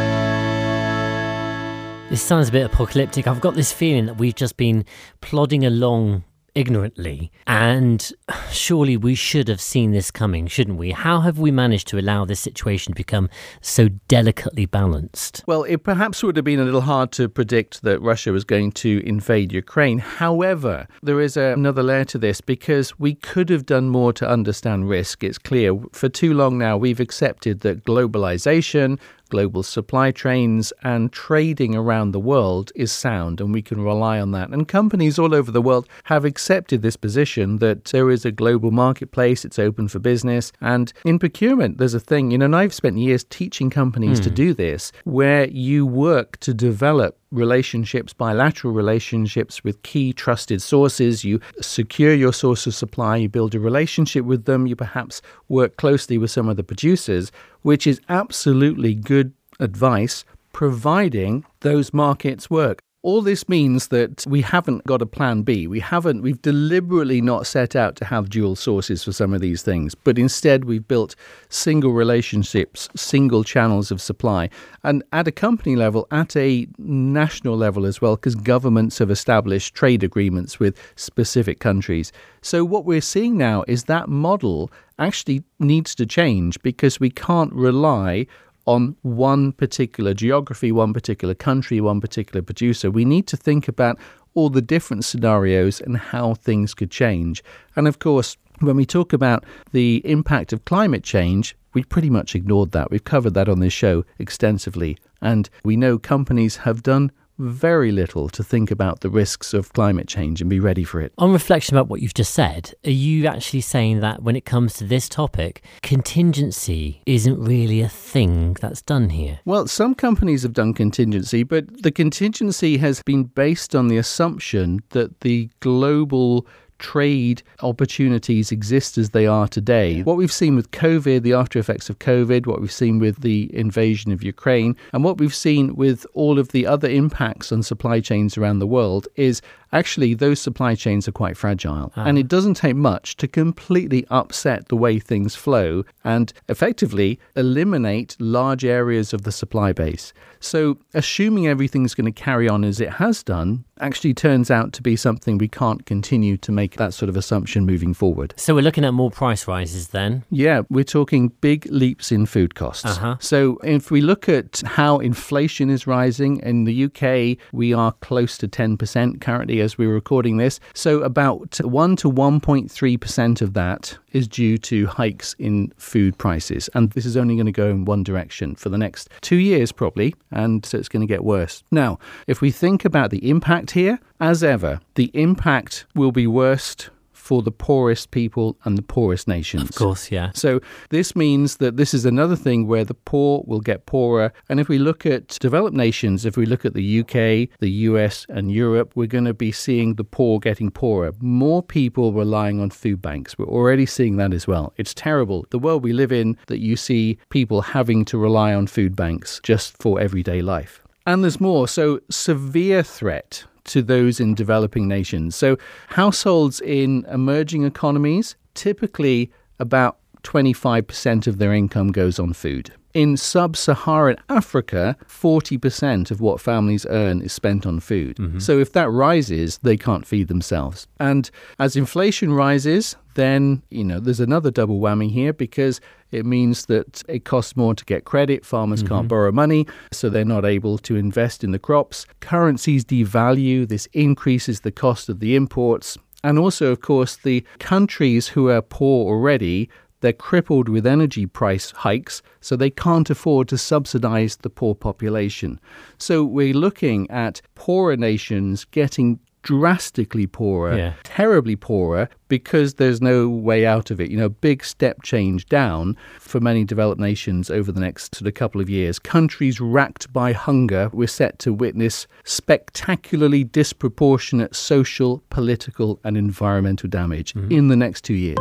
This 2.10 2.22
sounds 2.22 2.48
a 2.48 2.52
bit 2.52 2.66
apocalyptic. 2.66 3.28
I've 3.28 3.40
got 3.40 3.54
this 3.54 3.72
feeling 3.72 4.06
that 4.06 4.18
we've 4.18 4.34
just 4.34 4.56
been 4.56 4.84
plodding 5.20 5.64
along 5.64 6.24
ignorantly, 6.54 7.30
and 7.46 8.12
surely 8.50 8.96
we 8.96 9.14
should 9.14 9.48
have 9.48 9.60
seen 9.60 9.92
this 9.92 10.10
coming, 10.10 10.46
shouldn't 10.46 10.78
we? 10.78 10.90
How 10.90 11.20
have 11.20 11.38
we 11.38 11.50
managed 11.50 11.88
to 11.88 11.98
allow 11.98 12.24
this 12.24 12.40
situation 12.40 12.92
to 12.92 12.96
become 12.96 13.28
so 13.60 13.88
delicately 14.08 14.66
balanced? 14.66 15.42
Well, 15.46 15.64
it 15.64 15.84
perhaps 15.84 16.22
would 16.22 16.36
have 16.36 16.44
been 16.44 16.60
a 16.60 16.64
little 16.64 16.80
hard 16.80 17.12
to 17.12 17.28
predict 17.28 17.82
that 17.82 18.00
Russia 18.00 18.32
was 18.32 18.44
going 18.44 18.72
to 18.72 19.02
invade 19.06 19.52
Ukraine. 19.52 19.98
However, 19.98 20.86
there 21.02 21.20
is 21.20 21.36
a, 21.36 21.52
another 21.52 21.82
layer 21.82 22.04
to 22.06 22.18
this 22.18 22.40
because 22.40 22.98
we 22.98 23.14
could 23.14 23.48
have 23.50 23.66
done 23.66 23.88
more 23.88 24.12
to 24.14 24.28
understand 24.28 24.88
risk. 24.88 25.24
It's 25.24 25.38
clear 25.38 25.78
for 25.92 26.08
too 26.08 26.34
long 26.34 26.58
now 26.58 26.76
we've 26.76 27.00
accepted 27.00 27.60
that 27.60 27.84
globalization, 27.84 28.98
global 29.30 29.62
supply 29.62 30.10
chains 30.10 30.72
and 30.82 31.10
trading 31.12 31.74
around 31.74 32.10
the 32.10 32.20
world 32.20 32.70
is 32.74 32.92
sound 32.92 33.40
and 33.40 33.54
we 33.54 33.62
can 33.62 33.80
rely 33.82 34.20
on 34.20 34.32
that. 34.32 34.50
And 34.50 34.68
companies 34.68 35.18
all 35.18 35.34
over 35.34 35.50
the 35.50 35.62
world 35.62 35.88
have 36.04 36.26
accepted 36.26 36.82
this 36.82 36.96
position 36.96 37.58
that 37.58 37.86
there 37.86 38.10
is 38.10 38.26
a 38.26 38.32
global 38.32 38.70
marketplace, 38.70 39.44
it's 39.44 39.58
open 39.58 39.88
for 39.88 39.98
business. 39.98 40.52
And 40.60 40.92
in 41.06 41.18
procurement, 41.18 41.78
there's 41.78 41.94
a 41.94 42.00
thing, 42.00 42.30
you 42.30 42.38
know, 42.38 42.50
and 42.50 42.56
I've 42.56 42.74
spent 42.74 42.98
years 42.98 43.22
teaching 43.22 43.70
companies 43.70 44.18
to 44.18 44.28
hmm. 44.28 44.34
do 44.34 44.54
this, 44.54 44.90
where 45.04 45.46
you 45.48 45.86
work 45.86 46.36
to 46.38 46.52
develop 46.52 47.19
relationships, 47.32 48.12
bilateral 48.12 48.72
relationships 48.72 49.62
with 49.62 49.82
key 49.82 50.12
trusted 50.12 50.60
sources. 50.60 51.24
You 51.24 51.40
secure 51.60 52.14
your 52.14 52.32
source 52.32 52.66
of 52.66 52.74
supply, 52.74 53.16
you 53.16 53.28
build 53.28 53.54
a 53.54 53.60
relationship 53.60 54.24
with 54.24 54.44
them, 54.44 54.66
you 54.66 54.76
perhaps 54.76 55.22
work 55.48 55.76
closely 55.76 56.18
with 56.18 56.30
some 56.30 56.48
of 56.48 56.56
the 56.56 56.64
producers, 56.64 57.30
which 57.62 57.86
is 57.86 58.00
absolutely 58.08 58.94
good 58.94 59.32
advice, 59.58 60.24
providing 60.52 61.44
those 61.60 61.92
markets 61.92 62.50
work. 62.50 62.80
All 63.02 63.22
this 63.22 63.48
means 63.48 63.88
that 63.88 64.26
we 64.28 64.42
haven't 64.42 64.84
got 64.84 65.00
a 65.00 65.06
plan 65.06 65.40
B. 65.40 65.66
We 65.66 65.80
haven't, 65.80 66.20
we've 66.20 66.42
deliberately 66.42 67.22
not 67.22 67.46
set 67.46 67.74
out 67.74 67.96
to 67.96 68.04
have 68.04 68.28
dual 68.28 68.56
sources 68.56 69.02
for 69.02 69.12
some 69.12 69.32
of 69.32 69.40
these 69.40 69.62
things, 69.62 69.94
but 69.94 70.18
instead 70.18 70.66
we've 70.66 70.86
built 70.86 71.16
single 71.48 71.92
relationships, 71.92 72.90
single 72.94 73.42
channels 73.42 73.90
of 73.90 74.02
supply. 74.02 74.50
And 74.84 75.02
at 75.12 75.26
a 75.26 75.32
company 75.32 75.76
level, 75.76 76.06
at 76.10 76.36
a 76.36 76.66
national 76.76 77.56
level 77.56 77.86
as 77.86 78.02
well, 78.02 78.16
because 78.16 78.34
governments 78.34 78.98
have 78.98 79.10
established 79.10 79.74
trade 79.74 80.04
agreements 80.04 80.60
with 80.60 80.78
specific 80.96 81.58
countries. 81.58 82.12
So 82.42 82.66
what 82.66 82.84
we're 82.84 83.00
seeing 83.00 83.38
now 83.38 83.64
is 83.66 83.84
that 83.84 84.10
model 84.10 84.70
actually 84.98 85.42
needs 85.58 85.94
to 85.94 86.04
change 86.04 86.60
because 86.60 87.00
we 87.00 87.08
can't 87.08 87.52
rely 87.54 88.26
on 88.66 88.96
one 89.02 89.52
particular 89.52 90.14
geography, 90.14 90.72
one 90.72 90.92
particular 90.92 91.34
country, 91.34 91.80
one 91.80 92.00
particular 92.00 92.42
producer. 92.42 92.90
We 92.90 93.04
need 93.04 93.26
to 93.28 93.36
think 93.36 93.68
about 93.68 93.98
all 94.34 94.50
the 94.50 94.62
different 94.62 95.04
scenarios 95.04 95.80
and 95.80 95.96
how 95.96 96.34
things 96.34 96.74
could 96.74 96.90
change. 96.90 97.42
And 97.76 97.88
of 97.88 97.98
course, 97.98 98.36
when 98.60 98.76
we 98.76 98.86
talk 98.86 99.12
about 99.12 99.44
the 99.72 100.02
impact 100.04 100.52
of 100.52 100.64
climate 100.64 101.02
change, 101.02 101.56
we 101.72 101.84
pretty 101.84 102.10
much 102.10 102.34
ignored 102.34 102.72
that. 102.72 102.90
We've 102.90 103.04
covered 103.04 103.34
that 103.34 103.48
on 103.48 103.60
this 103.60 103.72
show 103.72 104.04
extensively. 104.18 104.98
And 105.22 105.48
we 105.64 105.76
know 105.76 105.98
companies 105.98 106.56
have 106.58 106.82
done 106.82 107.12
very 107.40 107.90
little 107.90 108.28
to 108.28 108.44
think 108.44 108.70
about 108.70 109.00
the 109.00 109.10
risks 109.10 109.54
of 109.54 109.72
climate 109.72 110.06
change 110.06 110.40
and 110.40 110.50
be 110.50 110.60
ready 110.60 110.84
for 110.84 111.00
it. 111.00 111.12
On 111.18 111.32
reflection 111.32 111.76
about 111.76 111.88
what 111.88 112.02
you've 112.02 112.14
just 112.14 112.34
said, 112.34 112.72
are 112.84 112.90
you 112.90 113.26
actually 113.26 113.62
saying 113.62 114.00
that 114.00 114.22
when 114.22 114.36
it 114.36 114.44
comes 114.44 114.74
to 114.74 114.84
this 114.84 115.08
topic, 115.08 115.64
contingency 115.82 117.02
isn't 117.06 117.38
really 117.42 117.80
a 117.80 117.88
thing 117.88 118.56
that's 118.60 118.82
done 118.82 119.10
here? 119.10 119.40
Well, 119.44 119.66
some 119.66 119.94
companies 119.94 120.42
have 120.42 120.52
done 120.52 120.74
contingency, 120.74 121.42
but 121.42 121.82
the 121.82 121.90
contingency 121.90 122.76
has 122.78 123.02
been 123.02 123.24
based 123.24 123.74
on 123.74 123.88
the 123.88 123.96
assumption 123.96 124.80
that 124.90 125.20
the 125.20 125.50
global 125.60 126.46
trade 126.80 127.42
opportunities 127.60 128.50
exist 128.50 128.98
as 128.98 129.10
they 129.10 129.26
are 129.26 129.46
today. 129.46 130.02
What 130.02 130.16
we've 130.16 130.32
seen 130.32 130.56
with 130.56 130.70
COVID, 130.72 131.22
the 131.22 131.34
after 131.34 131.58
effects 131.58 131.88
of 131.88 131.98
COVID, 132.00 132.46
what 132.46 132.60
we've 132.60 132.72
seen 132.72 132.98
with 132.98 133.20
the 133.20 133.54
invasion 133.54 134.10
of 134.10 134.24
Ukraine, 134.24 134.76
and 134.92 135.04
what 135.04 135.18
we've 135.18 135.34
seen 135.34 135.76
with 135.76 136.04
all 136.14 136.38
of 136.38 136.48
the 136.48 136.66
other 136.66 136.88
impacts 136.88 137.52
on 137.52 137.62
supply 137.62 138.00
chains 138.00 138.36
around 138.36 138.58
the 138.58 138.66
world 138.66 139.06
is 139.16 139.40
actually 139.72 140.14
those 140.14 140.40
supply 140.40 140.74
chains 140.74 141.06
are 141.08 141.12
quite 141.12 141.36
fragile. 141.36 141.92
Uh-huh. 141.94 142.04
And 142.06 142.18
it 142.18 142.28
doesn't 142.28 142.54
take 142.54 142.76
much 142.76 143.16
to 143.16 143.28
completely 143.28 144.06
upset 144.10 144.68
the 144.68 144.76
way 144.76 144.98
things 144.98 145.34
flow 145.34 145.84
and 146.04 146.32
effectively 146.48 147.18
eliminate 147.36 148.16
large 148.18 148.64
areas 148.64 149.12
of 149.12 149.22
the 149.22 149.32
supply 149.32 149.72
base. 149.72 150.12
So, 150.42 150.78
assuming 150.94 151.46
everything's 151.46 151.94
going 151.94 152.10
to 152.10 152.22
carry 152.22 152.48
on 152.48 152.64
as 152.64 152.80
it 152.80 152.94
has 152.94 153.22
done 153.22 153.64
actually 153.78 154.14
turns 154.14 154.50
out 154.50 154.72
to 154.74 154.82
be 154.82 154.96
something 154.96 155.36
we 155.36 155.48
can't 155.48 155.84
continue 155.84 156.36
to 156.38 156.52
make 156.52 156.76
that 156.76 156.94
sort 156.94 157.08
of 157.10 157.16
assumption 157.16 157.66
moving 157.66 157.92
forward. 157.92 158.32
So, 158.38 158.54
we're 158.54 158.62
looking 158.62 158.84
at 158.86 158.94
more 158.94 159.10
price 159.10 159.46
rises 159.46 159.88
then? 159.88 160.24
Yeah, 160.30 160.62
we're 160.70 160.84
talking 160.84 161.28
big 161.42 161.66
leaps 161.66 162.10
in 162.10 162.24
food 162.24 162.54
costs. 162.54 162.86
Uh-huh. 162.86 163.16
So, 163.20 163.58
if 163.62 163.90
we 163.90 164.00
look 164.00 164.30
at 164.30 164.62
how 164.64 164.98
inflation 164.98 165.68
is 165.68 165.86
rising 165.86 166.38
in 166.38 166.64
the 166.64 166.84
UK, 166.84 167.36
we 167.52 167.74
are 167.74 167.92
close 167.92 168.38
to 168.38 168.48
10% 168.48 169.20
currently 169.20 169.59
as 169.60 169.78
we're 169.78 169.92
recording 169.92 170.36
this. 170.36 170.60
So, 170.74 171.00
about 171.02 171.60
1 171.62 171.96
to 171.96 172.10
1.3% 172.10 173.42
of 173.42 173.54
that 173.54 173.98
is 174.12 174.26
due 174.26 174.58
to 174.58 174.86
hikes 174.86 175.34
in 175.38 175.72
food 175.76 176.18
prices. 176.18 176.68
And 176.74 176.90
this 176.90 177.06
is 177.06 177.16
only 177.16 177.36
going 177.36 177.46
to 177.46 177.52
go 177.52 177.68
in 177.68 177.84
one 177.84 178.02
direction 178.02 178.54
for 178.54 178.68
the 178.68 178.78
next 178.78 179.08
two 179.20 179.36
years, 179.36 179.72
probably. 179.72 180.14
And 180.30 180.64
so 180.64 180.78
it's 180.78 180.88
going 180.88 181.06
to 181.06 181.12
get 181.12 181.24
worse. 181.24 181.62
Now, 181.70 181.98
if 182.26 182.40
we 182.40 182.50
think 182.50 182.84
about 182.84 183.10
the 183.10 183.28
impact 183.28 183.72
here, 183.72 183.98
as 184.20 184.42
ever, 184.42 184.80
the 184.94 185.10
impact 185.14 185.86
will 185.94 186.12
be 186.12 186.26
worst 186.26 186.90
for 187.30 187.42
the 187.42 187.52
poorest 187.52 188.10
people 188.10 188.58
and 188.64 188.76
the 188.76 188.82
poorest 188.82 189.28
nations. 189.28 189.70
Of 189.70 189.76
course, 189.76 190.10
yeah. 190.10 190.32
So 190.34 190.58
this 190.88 191.14
means 191.14 191.58
that 191.58 191.76
this 191.76 191.94
is 191.94 192.04
another 192.04 192.34
thing 192.34 192.66
where 192.66 192.84
the 192.84 192.94
poor 193.12 193.44
will 193.46 193.60
get 193.60 193.86
poorer. 193.86 194.32
And 194.48 194.58
if 194.58 194.68
we 194.68 194.78
look 194.78 195.06
at 195.06 195.38
developed 195.38 195.76
nations, 195.76 196.26
if 196.26 196.36
we 196.36 196.44
look 196.44 196.64
at 196.64 196.74
the 196.74 197.00
UK, 197.00 197.56
the 197.60 197.70
US, 197.90 198.26
and 198.28 198.50
Europe, 198.50 198.90
we're 198.96 199.06
going 199.06 199.26
to 199.26 199.32
be 199.32 199.52
seeing 199.52 199.94
the 199.94 200.02
poor 200.02 200.40
getting 200.40 200.72
poorer. 200.72 201.12
More 201.20 201.62
people 201.62 202.12
relying 202.12 202.60
on 202.60 202.70
food 202.70 203.00
banks. 203.00 203.38
We're 203.38 203.46
already 203.46 203.86
seeing 203.86 204.16
that 204.16 204.34
as 204.34 204.48
well. 204.48 204.72
It's 204.76 204.92
terrible. 204.92 205.46
The 205.50 205.60
world 205.60 205.84
we 205.84 205.92
live 205.92 206.10
in 206.10 206.36
that 206.48 206.58
you 206.58 206.74
see 206.74 207.16
people 207.28 207.62
having 207.62 208.04
to 208.06 208.18
rely 208.18 208.52
on 208.54 208.66
food 208.66 208.96
banks 208.96 209.38
just 209.44 209.80
for 209.80 210.00
everyday 210.00 210.42
life. 210.42 210.82
And 211.06 211.22
there's 211.22 211.40
more. 211.40 211.68
So, 211.68 212.00
severe 212.10 212.82
threat 212.82 213.44
to 213.70 213.82
those 213.82 214.20
in 214.20 214.34
developing 214.34 214.86
nations. 214.86 215.34
So, 215.36 215.56
households 215.88 216.60
in 216.60 217.04
emerging 217.10 217.64
economies, 217.64 218.36
typically 218.54 219.30
about 219.58 219.98
25% 220.22 221.26
of 221.26 221.38
their 221.38 221.52
income 221.52 221.92
goes 221.92 222.18
on 222.18 222.32
food. 222.32 222.72
In 222.92 223.16
sub 223.16 223.56
Saharan 223.56 224.16
Africa, 224.28 224.96
40% 225.06 226.10
of 226.10 226.20
what 226.20 226.40
families 226.40 226.84
earn 226.90 227.22
is 227.22 227.32
spent 227.32 227.64
on 227.64 227.78
food. 227.78 228.16
Mm-hmm. 228.16 228.40
So 228.40 228.58
if 228.58 228.72
that 228.72 228.90
rises, 228.90 229.58
they 229.58 229.76
can't 229.76 230.04
feed 230.04 230.26
themselves. 230.26 230.88
And 230.98 231.30
as 231.60 231.76
inflation 231.76 232.32
rises, 232.32 232.96
then, 233.14 233.62
you 233.70 233.84
know, 233.84 234.00
there's 234.00 234.18
another 234.18 234.50
double 234.50 234.80
whammy 234.80 235.10
here 235.10 235.32
because 235.32 235.80
it 236.12 236.26
means 236.26 236.66
that 236.66 237.02
it 237.08 237.24
costs 237.24 237.56
more 237.56 237.74
to 237.74 237.84
get 237.84 238.04
credit. 238.04 238.44
Farmers 238.44 238.82
mm-hmm. 238.82 238.94
can't 238.94 239.08
borrow 239.08 239.32
money, 239.32 239.66
so 239.92 240.08
they're 240.08 240.24
not 240.24 240.44
able 240.44 240.78
to 240.78 240.96
invest 240.96 241.44
in 241.44 241.52
the 241.52 241.58
crops. 241.58 242.06
Currencies 242.20 242.84
devalue. 242.84 243.68
This 243.68 243.86
increases 243.92 244.60
the 244.60 244.72
cost 244.72 245.08
of 245.08 245.20
the 245.20 245.36
imports. 245.36 245.96
And 246.22 246.38
also, 246.38 246.70
of 246.70 246.80
course, 246.82 247.16
the 247.16 247.44
countries 247.58 248.28
who 248.28 248.48
are 248.50 248.62
poor 248.62 249.10
already 249.10 249.70
they're 250.00 250.12
crippled 250.12 250.68
with 250.68 250.86
energy 250.86 251.26
price 251.26 251.70
hikes, 251.72 252.22
so 252.40 252.56
they 252.56 252.70
can't 252.70 253.10
afford 253.10 253.48
to 253.48 253.58
subsidize 253.58 254.36
the 254.36 254.50
poor 254.50 254.74
population. 254.74 255.60
So 255.98 256.24
we're 256.24 256.54
looking 256.54 257.10
at 257.10 257.42
poorer 257.54 257.96
nations 257.96 258.64
getting 258.64 259.20
drastically 259.42 260.26
poorer, 260.26 260.76
yeah. 260.76 260.92
terribly 261.02 261.56
poorer, 261.56 262.08
because 262.28 262.74
there's 262.74 263.00
no 263.00 263.28
way 263.28 263.66
out 263.66 263.90
of 263.90 264.00
it. 264.00 264.10
You 264.10 264.16
know, 264.16 264.28
big 264.28 264.64
step 264.64 265.02
change 265.02 265.46
down 265.46 265.96
for 266.18 266.40
many 266.40 266.64
developed 266.64 267.00
nations 267.00 267.50
over 267.50 267.72
the 267.72 267.80
next 267.80 268.14
sort 268.14 268.28
of 268.28 268.34
couple 268.34 268.60
of 268.60 268.70
years. 268.70 268.98
Countries 268.98 269.60
racked 269.60 270.12
by 270.12 270.32
hunger, 270.32 270.90
we're 270.92 271.08
set 271.08 271.38
to 271.40 271.52
witness 271.52 272.06
spectacularly 272.24 273.44
disproportionate 273.44 274.54
social, 274.54 275.22
political, 275.30 276.00
and 276.04 276.16
environmental 276.16 276.88
damage 276.88 277.34
mm-hmm. 277.34 277.50
in 277.50 277.68
the 277.68 277.76
next 277.76 278.02
two 278.02 278.14
years. 278.14 278.38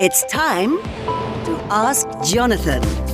It's 0.00 0.24
time 0.26 0.78
to 0.78 1.58
ask 1.70 2.06
Jonathan. 2.22 3.07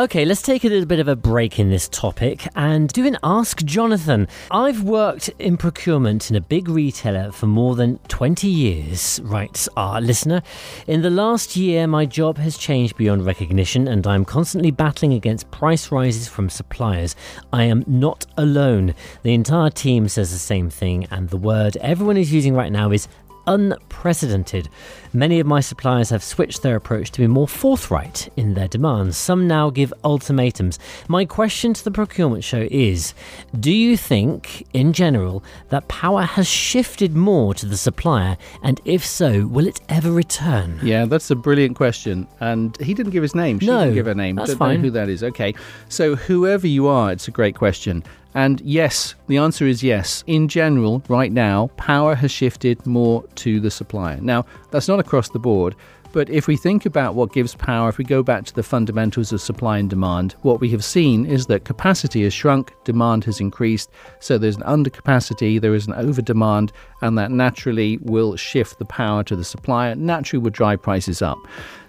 Okay, 0.00 0.24
let's 0.24 0.40
take 0.40 0.64
a 0.64 0.68
little 0.68 0.86
bit 0.86 0.98
of 0.98 1.08
a 1.08 1.14
break 1.14 1.58
in 1.58 1.68
this 1.68 1.86
topic 1.86 2.48
and 2.56 2.90
do 2.90 3.06
an 3.06 3.18
Ask 3.22 3.62
Jonathan. 3.66 4.28
I've 4.50 4.82
worked 4.82 5.28
in 5.38 5.58
procurement 5.58 6.30
in 6.30 6.36
a 6.36 6.40
big 6.40 6.70
retailer 6.70 7.30
for 7.30 7.46
more 7.46 7.76
than 7.76 7.98
20 8.08 8.48
years, 8.48 9.20
writes 9.22 9.68
our 9.76 10.00
listener. 10.00 10.40
In 10.86 11.02
the 11.02 11.10
last 11.10 11.54
year, 11.54 11.86
my 11.86 12.06
job 12.06 12.38
has 12.38 12.56
changed 12.56 12.96
beyond 12.96 13.26
recognition 13.26 13.88
and 13.88 14.06
I'm 14.06 14.24
constantly 14.24 14.70
battling 14.70 15.12
against 15.12 15.50
price 15.50 15.92
rises 15.92 16.28
from 16.28 16.48
suppliers. 16.48 17.14
I 17.52 17.64
am 17.64 17.84
not 17.86 18.24
alone. 18.38 18.94
The 19.22 19.34
entire 19.34 19.68
team 19.68 20.08
says 20.08 20.32
the 20.32 20.38
same 20.38 20.70
thing, 20.70 21.08
and 21.10 21.28
the 21.28 21.36
word 21.36 21.76
everyone 21.76 22.16
is 22.16 22.32
using 22.32 22.54
right 22.54 22.72
now 22.72 22.90
is 22.90 23.06
unprecedented. 23.46 24.68
Many 25.12 25.40
of 25.40 25.46
my 25.46 25.60
suppliers 25.60 26.10
have 26.10 26.22
switched 26.22 26.62
their 26.62 26.76
approach 26.76 27.10
to 27.12 27.20
be 27.20 27.26
more 27.26 27.48
forthright 27.48 28.28
in 28.36 28.54
their 28.54 28.68
demands. 28.68 29.16
Some 29.16 29.48
now 29.48 29.70
give 29.70 29.92
ultimatums. 30.04 30.78
My 31.08 31.24
question 31.24 31.74
to 31.74 31.82
the 31.82 31.90
procurement 31.90 32.44
show 32.44 32.68
is 32.70 33.14
Do 33.58 33.72
you 33.72 33.96
think, 33.96 34.66
in 34.72 34.92
general, 34.92 35.42
that 35.70 35.88
power 35.88 36.22
has 36.22 36.46
shifted 36.46 37.16
more 37.16 37.54
to 37.54 37.66
the 37.66 37.76
supplier? 37.76 38.36
And 38.62 38.80
if 38.84 39.04
so, 39.04 39.46
will 39.46 39.66
it 39.66 39.80
ever 39.88 40.12
return? 40.12 40.78
Yeah, 40.82 41.06
that's 41.06 41.30
a 41.30 41.36
brilliant 41.36 41.76
question. 41.76 42.28
And 42.38 42.76
he 42.80 42.94
didn't 42.94 43.12
give 43.12 43.22
his 43.22 43.34
name. 43.34 43.58
She 43.58 43.66
no, 43.66 43.80
didn't 43.80 43.94
give 43.94 44.06
her 44.06 44.14
name. 44.14 44.36
That's 44.36 44.50
Don't 44.50 44.58
fine. 44.58 44.76
know 44.76 44.82
who 44.82 44.90
that 44.92 45.08
is. 45.08 45.24
Okay. 45.24 45.54
So, 45.88 46.14
whoever 46.14 46.66
you 46.66 46.86
are, 46.86 47.10
it's 47.10 47.26
a 47.26 47.32
great 47.32 47.56
question. 47.56 48.04
And 48.34 48.60
yes, 48.60 49.14
the 49.26 49.38
answer 49.38 49.66
is 49.66 49.82
yes. 49.82 50.22
In 50.26 50.48
general, 50.48 51.02
right 51.08 51.32
now, 51.32 51.68
power 51.76 52.14
has 52.14 52.30
shifted 52.30 52.86
more 52.86 53.24
to 53.36 53.60
the 53.60 53.70
supplier. 53.70 54.20
Now, 54.20 54.46
that's 54.70 54.88
not 54.88 55.00
across 55.00 55.30
the 55.30 55.38
board, 55.38 55.74
but 56.12 56.28
if 56.28 56.48
we 56.48 56.56
think 56.56 56.86
about 56.86 57.14
what 57.14 57.32
gives 57.32 57.54
power, 57.54 57.88
if 57.88 57.98
we 57.98 58.04
go 58.04 58.22
back 58.22 58.44
to 58.46 58.54
the 58.54 58.62
fundamentals 58.62 59.32
of 59.32 59.40
supply 59.40 59.78
and 59.78 59.88
demand, 59.88 60.34
what 60.42 60.60
we 60.60 60.68
have 60.70 60.84
seen 60.84 61.24
is 61.24 61.46
that 61.46 61.64
capacity 61.64 62.24
has 62.24 62.34
shrunk, 62.34 62.72
demand 62.84 63.24
has 63.24 63.40
increased. 63.40 63.90
So 64.18 64.36
there's 64.36 64.56
an 64.56 64.62
undercapacity, 64.62 65.60
there 65.60 65.74
is 65.74 65.86
an 65.86 65.94
over 65.94 66.20
demand, 66.20 66.72
and 67.02 67.16
that 67.16 67.30
naturally 67.30 67.98
will 67.98 68.34
shift 68.36 68.78
the 68.78 68.84
power 68.84 69.22
to 69.24 69.36
the 69.36 69.44
supplier, 69.44 69.94
naturally 69.94 70.42
will 70.42 70.50
drive 70.50 70.82
prices 70.82 71.22
up. 71.22 71.38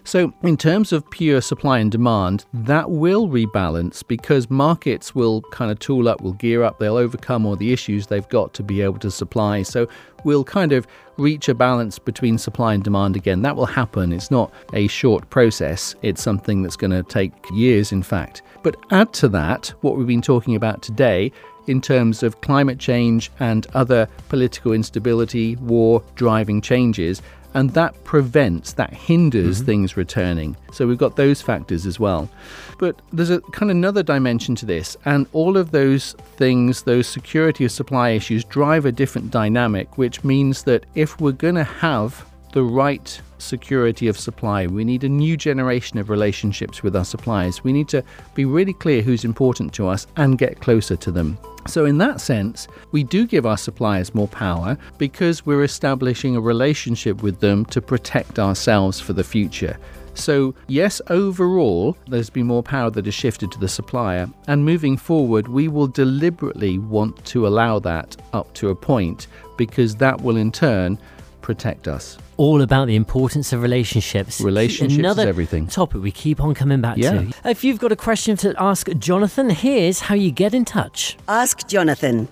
So, 0.04 0.34
in 0.42 0.58
terms 0.58 0.92
of 0.92 1.10
pure 1.12 1.42
supply 1.42 1.80
and 1.80 1.92
demand, 1.92 2.46
that 2.54 2.90
will 2.90 3.28
rebalance 3.28 4.06
because 4.06 4.50
markets 4.50 5.14
will 5.14 5.42
kind 5.52 5.72
of 5.72 5.78
tool 5.80 6.08
up, 6.08 6.22
will 6.22 6.34
gear 6.34 6.64
up, 6.64 6.80
they'll 6.80 6.98
overcome 6.98 7.46
all 7.46 7.56
the 7.56 7.72
issues 7.72 8.08
they've 8.08 8.28
got 8.30 8.54
to 8.56 8.64
be 8.64 8.82
able 8.82 9.00
to 9.00 9.12
supply. 9.12 9.62
So, 9.62 9.88
we'll 10.24 10.44
kind 10.44 10.72
of 10.72 10.88
reach 11.18 11.50
a 11.50 11.54
balance 11.54 12.00
between 12.00 12.38
supply 12.38 12.74
and 12.74 12.84
demand 12.84 13.16
again. 13.16 13.44
That 13.44 13.56
will 13.56 13.68
happen. 13.68 14.12
It's 14.12 14.32
not 14.32 14.52
a 14.74 14.88
short 14.88 15.30
process, 15.30 15.96
it's 16.02 16.22
something 16.22 16.64
that's 16.64 16.78
going 16.78 16.92
to 16.92 17.04
take 17.04 17.34
years, 17.54 17.92
in 17.92 18.02
fact. 18.02 18.42
But 18.64 18.78
add 18.90 19.14
to 19.14 19.28
that 19.30 19.74
what 19.82 19.98
we've 19.98 20.08
been 20.08 20.22
talking 20.22 20.56
about 20.56 20.82
today 20.82 21.32
in 21.68 21.80
terms 21.80 22.24
of 22.24 22.42
climate 22.42 22.80
change 22.80 23.32
and 23.40 23.68
other 23.74 24.08
political 24.30 24.74
instability, 24.74 25.56
war 25.58 26.04
driving 26.16 26.60
changes 26.60 27.22
and 27.54 27.70
that 27.72 28.04
prevents, 28.04 28.74
that 28.74 28.94
hinders 28.94 29.58
mm-hmm. 29.58 29.66
things 29.66 29.98
returning. 29.98 30.56
So 30.72 30.88
we've 30.88 30.98
got 30.98 31.16
those 31.16 31.42
factors 31.42 31.86
as 31.86 32.00
well. 32.00 32.30
But 32.78 33.02
there's 33.12 33.30
a 33.30 33.42
kind 33.42 33.70
of 33.72 33.78
another 33.78 34.04
dimension 34.04 34.56
to 34.56 34.66
this, 34.66 34.98
and 35.06 35.28
all 35.34 35.58
of 35.58 35.72
those 35.72 36.14
things, 36.38 36.84
those 36.84 37.08
security 37.08 37.66
of 37.66 37.72
supply 37.72 38.10
issues, 38.12 38.44
drive 38.44 38.86
a 38.86 38.92
different 38.92 39.32
dynamic, 39.32 39.98
which 39.98 40.24
means 40.24 40.64
that 40.64 40.86
if 40.96 41.20
we're 41.20 41.32
going 41.32 41.56
to 41.56 41.64
have 41.64 42.26
the 42.54 42.64
right 42.64 43.22
security 43.38 44.08
of 44.08 44.18
supply. 44.18 44.68
We 44.68 44.84
need 44.84 45.04
a 45.04 45.10
new 45.10 45.38
generation 45.38 45.98
of 45.98 46.10
relationships 46.10 46.84
with 46.84 46.96
our 46.96 47.06
suppliers. 47.06 47.64
We 47.64 47.74
need 47.74 47.88
to 47.90 48.04
be 48.36 48.46
really 48.46 48.74
clear 48.74 49.02
who's 49.02 49.26
important 49.26 49.74
to 49.76 49.88
us 49.88 50.08
and 50.18 50.38
get 50.38 50.60
closer 50.60 50.96
to 50.98 51.12
them. 51.12 51.38
So, 51.68 51.86
in 51.86 51.98
that 52.00 52.20
sense, 52.20 52.68
we 52.92 53.04
do 53.04 53.28
give 53.28 53.46
our 53.46 53.58
suppliers 53.58 54.16
more 54.16 54.28
power 54.28 54.78
because 54.98 55.46
we're 55.46 55.64
establishing 55.64 56.36
a 56.36 56.42
relationship 56.42 57.22
with 57.22 57.40
them 57.40 57.66
to 57.66 57.82
protect 57.82 58.40
ourselves 58.40 59.00
for 59.00 59.14
the 59.14 59.24
future. 59.24 59.78
So, 60.14 60.54
yes, 60.68 61.02
overall, 61.08 61.96
there's 62.08 62.30
been 62.30 62.48
more 62.48 62.64
power 62.64 62.90
that 62.90 63.06
has 63.06 63.14
shifted 63.14 63.52
to 63.54 63.60
the 63.60 63.70
supplier. 63.70 64.30
And 64.48 64.66
moving 64.66 64.98
forward, 64.98 65.48
we 65.48 65.68
will 65.68 65.88
deliberately 65.88 66.78
want 66.78 67.24
to 67.26 67.48
allow 67.48 67.80
that 67.80 68.18
up 68.34 68.54
to 68.56 68.70
a 68.70 68.76
point 68.76 69.28
because 69.58 69.96
that 69.98 70.22
will 70.22 70.38
in 70.38 70.52
turn 70.52 70.98
protect 71.42 71.88
us. 71.88 72.18
All 72.38 72.62
about 72.62 72.88
the 72.88 72.96
importance 72.96 73.54
of 73.54 73.62
relationships. 73.62 74.42
Relationships 74.42 74.98
Another 75.00 75.24
is 75.24 75.28
everything. 75.30 75.68
topic 75.68 76.02
we 76.02 76.12
keep 76.12 76.42
on 76.42 76.54
coming 76.54 76.82
back 76.82 76.98
Yeah. 76.98 77.12
to. 77.12 77.34
If 77.46 77.64
you've 77.64 77.80
got 77.80 77.92
a 77.92 77.96
question 77.96 78.38
to 78.38 78.54
ask 78.58 78.90
Jonathan, 78.98 79.50
here's 79.50 80.00
how 80.02 80.16
you 80.16 80.32
get 80.32 80.54
in 80.54 80.66
touch. 80.66 81.18
Ask 81.28 81.68
Jonathan. 81.68 82.28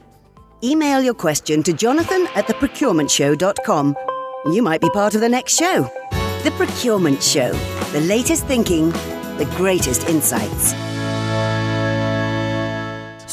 Email 0.64 1.02
your 1.02 1.14
question 1.14 1.64
to 1.64 1.72
jonathan 1.74 2.28
at 2.36 2.48
theprocurementshow.com. 2.48 3.96
You 4.54 4.62
might 4.62 4.82
be 4.82 4.90
part 4.90 5.16
of 5.16 5.22
the 5.22 5.30
next 5.30 5.58
show. 5.58 5.84
The 6.44 6.52
Procurement 6.58 7.22
Show. 7.22 7.52
The 7.92 8.02
latest 8.02 8.46
thinking, 8.46 8.90
the 9.38 9.48
greatest 9.58 10.08
insights. 10.10 10.74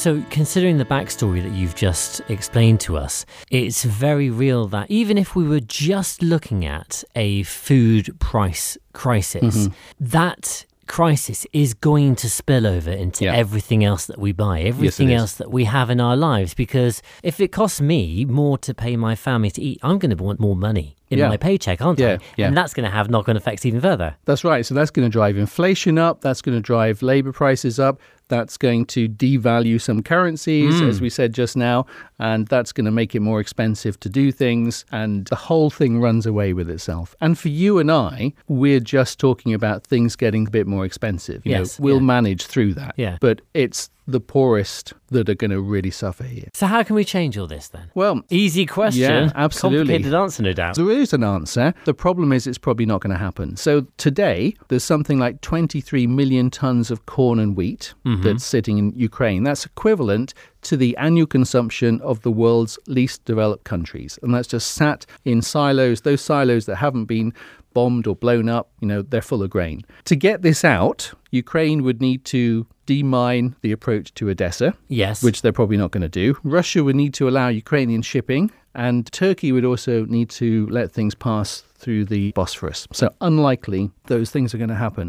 So, 0.06 0.22
considering 0.30 0.78
the 0.78 0.84
backstory 0.84 1.42
that 1.42 1.50
you've 1.50 1.74
just 1.74 2.20
explained 2.30 2.78
to 2.82 2.96
us, 2.96 3.26
it's 3.50 3.82
very 3.82 4.30
real 4.30 4.68
that 4.68 4.88
even 4.88 5.18
if 5.18 5.34
we 5.34 5.42
were 5.42 5.58
just 5.58 6.22
looking 6.22 6.64
at 6.64 7.02
a 7.16 7.42
food 7.42 8.16
price 8.20 8.78
crisis, 8.92 9.56
Mm-hmm. 9.66 9.74
that 10.10 10.64
crisis 10.86 11.44
is 11.52 11.74
going 11.74 12.14
to 12.14 12.30
spill 12.30 12.64
over 12.68 12.92
into 12.92 13.24
Yeah. 13.24 13.34
everything 13.34 13.82
else 13.82 14.06
that 14.06 14.20
we 14.20 14.30
buy, 14.30 14.60
everything 14.60 15.10
is. 15.10 15.20
else 15.20 15.32
that 15.34 15.50
we 15.50 15.64
have 15.64 15.90
in 15.90 16.00
our 16.00 16.16
lives. 16.16 16.54
Because 16.54 17.02
if 17.24 17.40
it 17.40 17.48
costs 17.48 17.80
me 17.80 18.24
more 18.24 18.56
to 18.58 18.72
pay 18.72 18.96
my 18.96 19.16
family 19.16 19.50
to 19.50 19.60
eat, 19.60 19.80
I'm 19.82 19.98
going 19.98 20.16
to 20.16 20.22
want 20.22 20.38
more 20.38 20.54
money 20.54 20.94
in 21.10 21.18
Yeah. 21.18 21.28
my 21.28 21.36
paycheck, 21.36 21.82
aren't 21.82 21.98
Yeah, 21.98 22.18
I? 22.20 22.24
yeah. 22.36 22.46
And 22.46 22.56
that's 22.56 22.74
going 22.74 22.84
to 22.84 22.90
have 22.90 23.10
knock 23.10 23.28
on 23.28 23.36
effects 23.36 23.66
even 23.66 23.80
further. 23.80 24.14
That's 24.26 24.44
right. 24.44 24.64
So 24.64 24.74
that's 24.74 24.92
going 24.92 25.04
to 25.08 25.10
drive 25.10 25.36
inflation 25.36 25.98
up. 25.98 26.20
That's 26.20 26.40
going 26.42 26.56
to 26.56 26.62
drive 26.62 27.02
labor 27.02 27.32
prices 27.32 27.80
up. 27.80 27.98
That's 28.28 28.56
going 28.56 28.86
to 28.86 29.08
devalue 29.08 29.80
some 29.80 30.02
currencies, 30.02 30.80
as 30.80 30.98
hmm. 30.98 31.04
we 31.04 31.10
said 31.10 31.32
just 31.32 31.56
now. 31.56 31.86
And 32.18 32.46
that's 32.48 32.72
going 32.72 32.86
to 32.86 32.90
make 32.90 33.14
it 33.14 33.20
more 33.20 33.40
expensive 33.40 34.00
to 34.00 34.08
do 34.08 34.32
things. 34.32 34.84
And 34.90 35.26
the 35.26 35.36
whole 35.36 35.70
thing 35.70 36.00
runs 36.00 36.26
away 36.26 36.52
with 36.52 36.68
itself. 36.70 37.14
And 37.20 37.38
for 37.38 37.48
you 37.48 37.78
and 37.78 37.90
I, 37.90 38.32
we're 38.48 38.80
just 38.80 39.18
talking 39.18 39.54
about 39.54 39.84
things 39.84 40.16
getting 40.16 40.46
a 40.46 40.50
bit 40.50 40.66
more 40.66 40.84
expensive. 40.84 41.44
You 41.44 41.52
Yes, 41.52 41.78
know, 41.78 41.84
we'll 41.84 41.96
yeah. 41.96 42.02
manage 42.02 42.46
through 42.46 42.74
that. 42.74 42.94
Yeah. 42.96 43.18
But 43.20 43.42
it's 43.54 43.90
the 44.06 44.20
poorest 44.20 44.92
that 45.08 45.28
are 45.28 45.34
going 45.34 45.50
to 45.50 45.60
really 45.60 45.90
suffer 45.90 46.24
here. 46.24 46.48
So, 46.52 46.66
how 46.66 46.82
can 46.82 46.96
we 46.96 47.04
change 47.04 47.36
all 47.38 47.46
this 47.46 47.68
then? 47.68 47.90
Well, 47.94 48.22
Easy 48.30 48.66
question. 48.66 49.02
Yeah, 49.02 49.32
absolutely. 49.34 49.94
Complicated 49.94 50.14
answer, 50.14 50.42
no 50.42 50.52
doubt. 50.52 50.76
There 50.76 50.90
is 50.90 51.12
an 51.12 51.24
answer. 51.24 51.74
The 51.84 51.94
problem 51.94 52.32
is 52.32 52.46
it's 52.46 52.58
probably 52.58 52.86
not 52.86 53.00
going 53.00 53.12
to 53.12 53.18
happen. 53.18 53.56
So 53.56 53.86
today, 53.96 54.54
there's 54.68 54.84
something 54.84 55.18
like 55.18 55.40
23 55.40 56.06
million 56.06 56.50
tons 56.50 56.90
of 56.90 57.06
corn 57.06 57.38
and 57.38 57.56
wheat 57.56 57.94
mm-hmm. 58.04 58.22
that's 58.22 58.44
sitting 58.44 58.78
in 58.78 58.92
Ukraine. 58.96 59.44
That's 59.44 59.64
equivalent 59.64 60.34
to 60.62 60.76
the 60.76 60.96
annual 60.96 61.26
consumption 61.26 62.00
of 62.00 62.22
the 62.22 62.30
world's 62.30 62.78
least 62.86 63.24
developed 63.24 63.64
countries. 63.64 64.18
And 64.22 64.34
that's 64.34 64.48
just 64.48 64.72
sat 64.72 65.06
in 65.24 65.40
silos, 65.40 66.00
those 66.00 66.20
silos 66.20 66.66
that 66.66 66.76
haven't 66.76 67.04
been 67.04 67.32
bombed 67.76 68.04
or 68.10 68.16
blown 68.26 68.48
up, 68.48 68.66
you 68.80 68.88
know, 68.90 69.00
they're 69.10 69.28
full 69.30 69.42
of 69.44 69.50
grain. 69.50 69.78
To 70.10 70.16
get 70.16 70.36
this 70.48 70.60
out, 70.64 70.98
Ukraine 71.42 71.78
would 71.86 72.00
need 72.08 72.20
to 72.36 72.66
demine 72.86 73.46
the 73.64 73.72
approach 73.76 74.06
to 74.14 74.22
Odessa 74.30 74.68
Yes. 74.88 75.16
which 75.26 75.38
they're 75.42 75.58
probably 75.60 75.76
not 75.76 75.90
going 75.94 76.08
to 76.12 76.16
do. 76.24 76.28
Russia 76.58 76.80
would 76.86 76.96
need 76.96 77.12
to 77.20 77.28
allow 77.30 77.48
Ukrainian 77.64 78.02
shipping, 78.12 78.44
and 78.86 79.00
Turkey 79.24 79.50
would 79.54 79.66
also 79.70 79.94
need 80.16 80.28
to 80.42 80.48
let 80.78 80.86
things 80.96 81.14
pass 81.28 81.48
through 81.82 82.02
the 82.14 82.32
Bosphorus. 82.40 82.80
So, 83.00 83.06
unlikely 83.20 83.82
those 84.06 84.28
things 84.34 84.48
are 84.54 84.58
going 84.64 84.74
to 84.78 84.82
happen. 84.86 85.08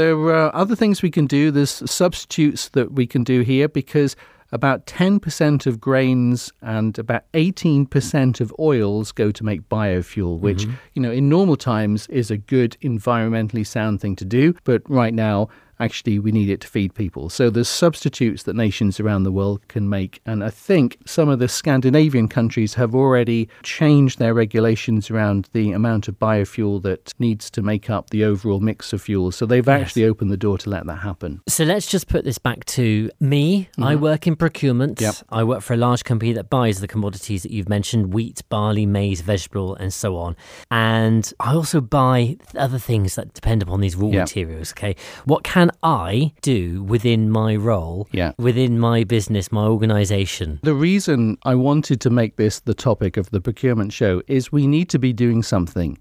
There 0.00 0.18
are 0.38 0.50
other 0.62 0.76
things 0.82 0.96
we 1.02 1.10
can 1.18 1.26
do. 1.38 1.42
There's 1.56 1.76
substitutes 2.02 2.62
that 2.76 2.88
we 2.98 3.04
can 3.12 3.22
do 3.34 3.38
here 3.52 3.68
because 3.68 4.16
about 4.52 4.86
10% 4.86 5.66
of 5.66 5.80
grains 5.80 6.52
and 6.60 6.98
about 6.98 7.24
18% 7.32 8.40
of 8.40 8.54
oils 8.58 9.10
go 9.10 9.30
to 9.30 9.44
make 9.44 9.66
biofuel, 9.68 10.38
which, 10.38 10.64
mm-hmm. 10.64 10.74
you 10.92 11.02
know, 11.02 11.10
in 11.10 11.28
normal 11.28 11.56
times 11.56 12.06
is 12.08 12.30
a 12.30 12.36
good 12.36 12.76
environmentally 12.82 13.66
sound 13.66 14.00
thing 14.00 14.14
to 14.16 14.24
do. 14.24 14.54
But 14.64 14.82
right 14.88 15.14
now, 15.14 15.48
actually 15.82 16.18
we 16.18 16.32
need 16.32 16.48
it 16.48 16.60
to 16.62 16.68
feed 16.68 16.94
people. 16.94 17.28
So 17.28 17.50
there's 17.50 17.68
substitutes 17.68 18.44
that 18.44 18.54
nations 18.56 19.00
around 19.00 19.24
the 19.24 19.32
world 19.32 19.66
can 19.68 19.88
make. 19.88 20.20
And 20.24 20.44
I 20.44 20.50
think 20.50 20.98
some 21.06 21.28
of 21.28 21.38
the 21.38 21.48
Scandinavian 21.48 22.28
countries 22.28 22.74
have 22.74 22.94
already 22.94 23.48
changed 23.62 24.18
their 24.18 24.34
regulations 24.34 25.10
around 25.10 25.48
the 25.52 25.72
amount 25.72 26.08
of 26.08 26.18
biofuel 26.18 26.82
that 26.82 27.12
needs 27.18 27.50
to 27.50 27.62
make 27.62 27.90
up 27.90 28.10
the 28.10 28.24
overall 28.24 28.60
mix 28.60 28.92
of 28.92 29.02
fuels. 29.02 29.36
So 29.36 29.46
they've 29.46 29.68
actually 29.68 30.04
opened 30.04 30.30
the 30.30 30.36
door 30.36 30.56
to 30.58 30.70
let 30.70 30.86
that 30.86 30.96
happen. 30.96 31.40
So 31.48 31.64
let's 31.64 31.86
just 31.86 32.08
put 32.08 32.24
this 32.24 32.38
back 32.38 32.64
to 32.66 33.10
me. 33.20 33.68
I 33.78 33.96
work 33.96 34.26
in 34.26 34.36
procurement. 34.36 34.98
Mm-hmm. 34.98 35.04
Yep. 35.04 35.14
I 35.30 35.44
work 35.44 35.62
for 35.62 35.74
a 35.74 35.76
large 35.76 36.04
company 36.04 36.32
that 36.34 36.48
buys 36.48 36.80
the 36.80 36.88
commodities 36.88 37.42
that 37.42 37.50
you've 37.50 37.68
mentioned 37.68 38.14
wheat, 38.14 38.42
barley, 38.48 38.86
maize, 38.86 39.20
vegetable, 39.20 39.74
and 39.76 39.92
so 39.92 40.16
on. 40.16 40.36
And 40.70 41.32
I 41.40 41.54
also 41.54 41.80
buy 41.80 42.36
other 42.56 42.78
things 42.78 43.14
that 43.16 43.34
depend 43.34 43.62
upon 43.62 43.80
these 43.80 43.96
raw 43.96 44.08
Yep. 44.08 44.20
materials. 44.22 44.72
Okay. 44.72 44.94
What 45.24 45.42
can 45.42 45.70
I 45.82 46.32
do 46.42 46.82
within 46.82 47.30
my 47.30 47.56
role, 47.56 48.08
Yeah. 48.12 48.32
within 48.38 48.78
my 48.78 49.04
business, 49.04 49.50
my 49.52 49.64
organization? 49.66 50.60
The 50.62 50.74
reason 50.74 51.38
I 51.44 51.54
wanted 51.54 52.00
to 52.02 52.10
make 52.10 52.36
this 52.36 52.60
the 52.60 52.74
topic 52.74 53.16
of 53.16 53.30
the 53.30 53.40
procurement 53.40 53.92
show 53.92 54.22
is 54.26 54.52
we 54.52 54.66
need 54.66 54.88
to 54.90 54.98
be 54.98 55.12
doing 55.12 55.42
something. 55.42 55.98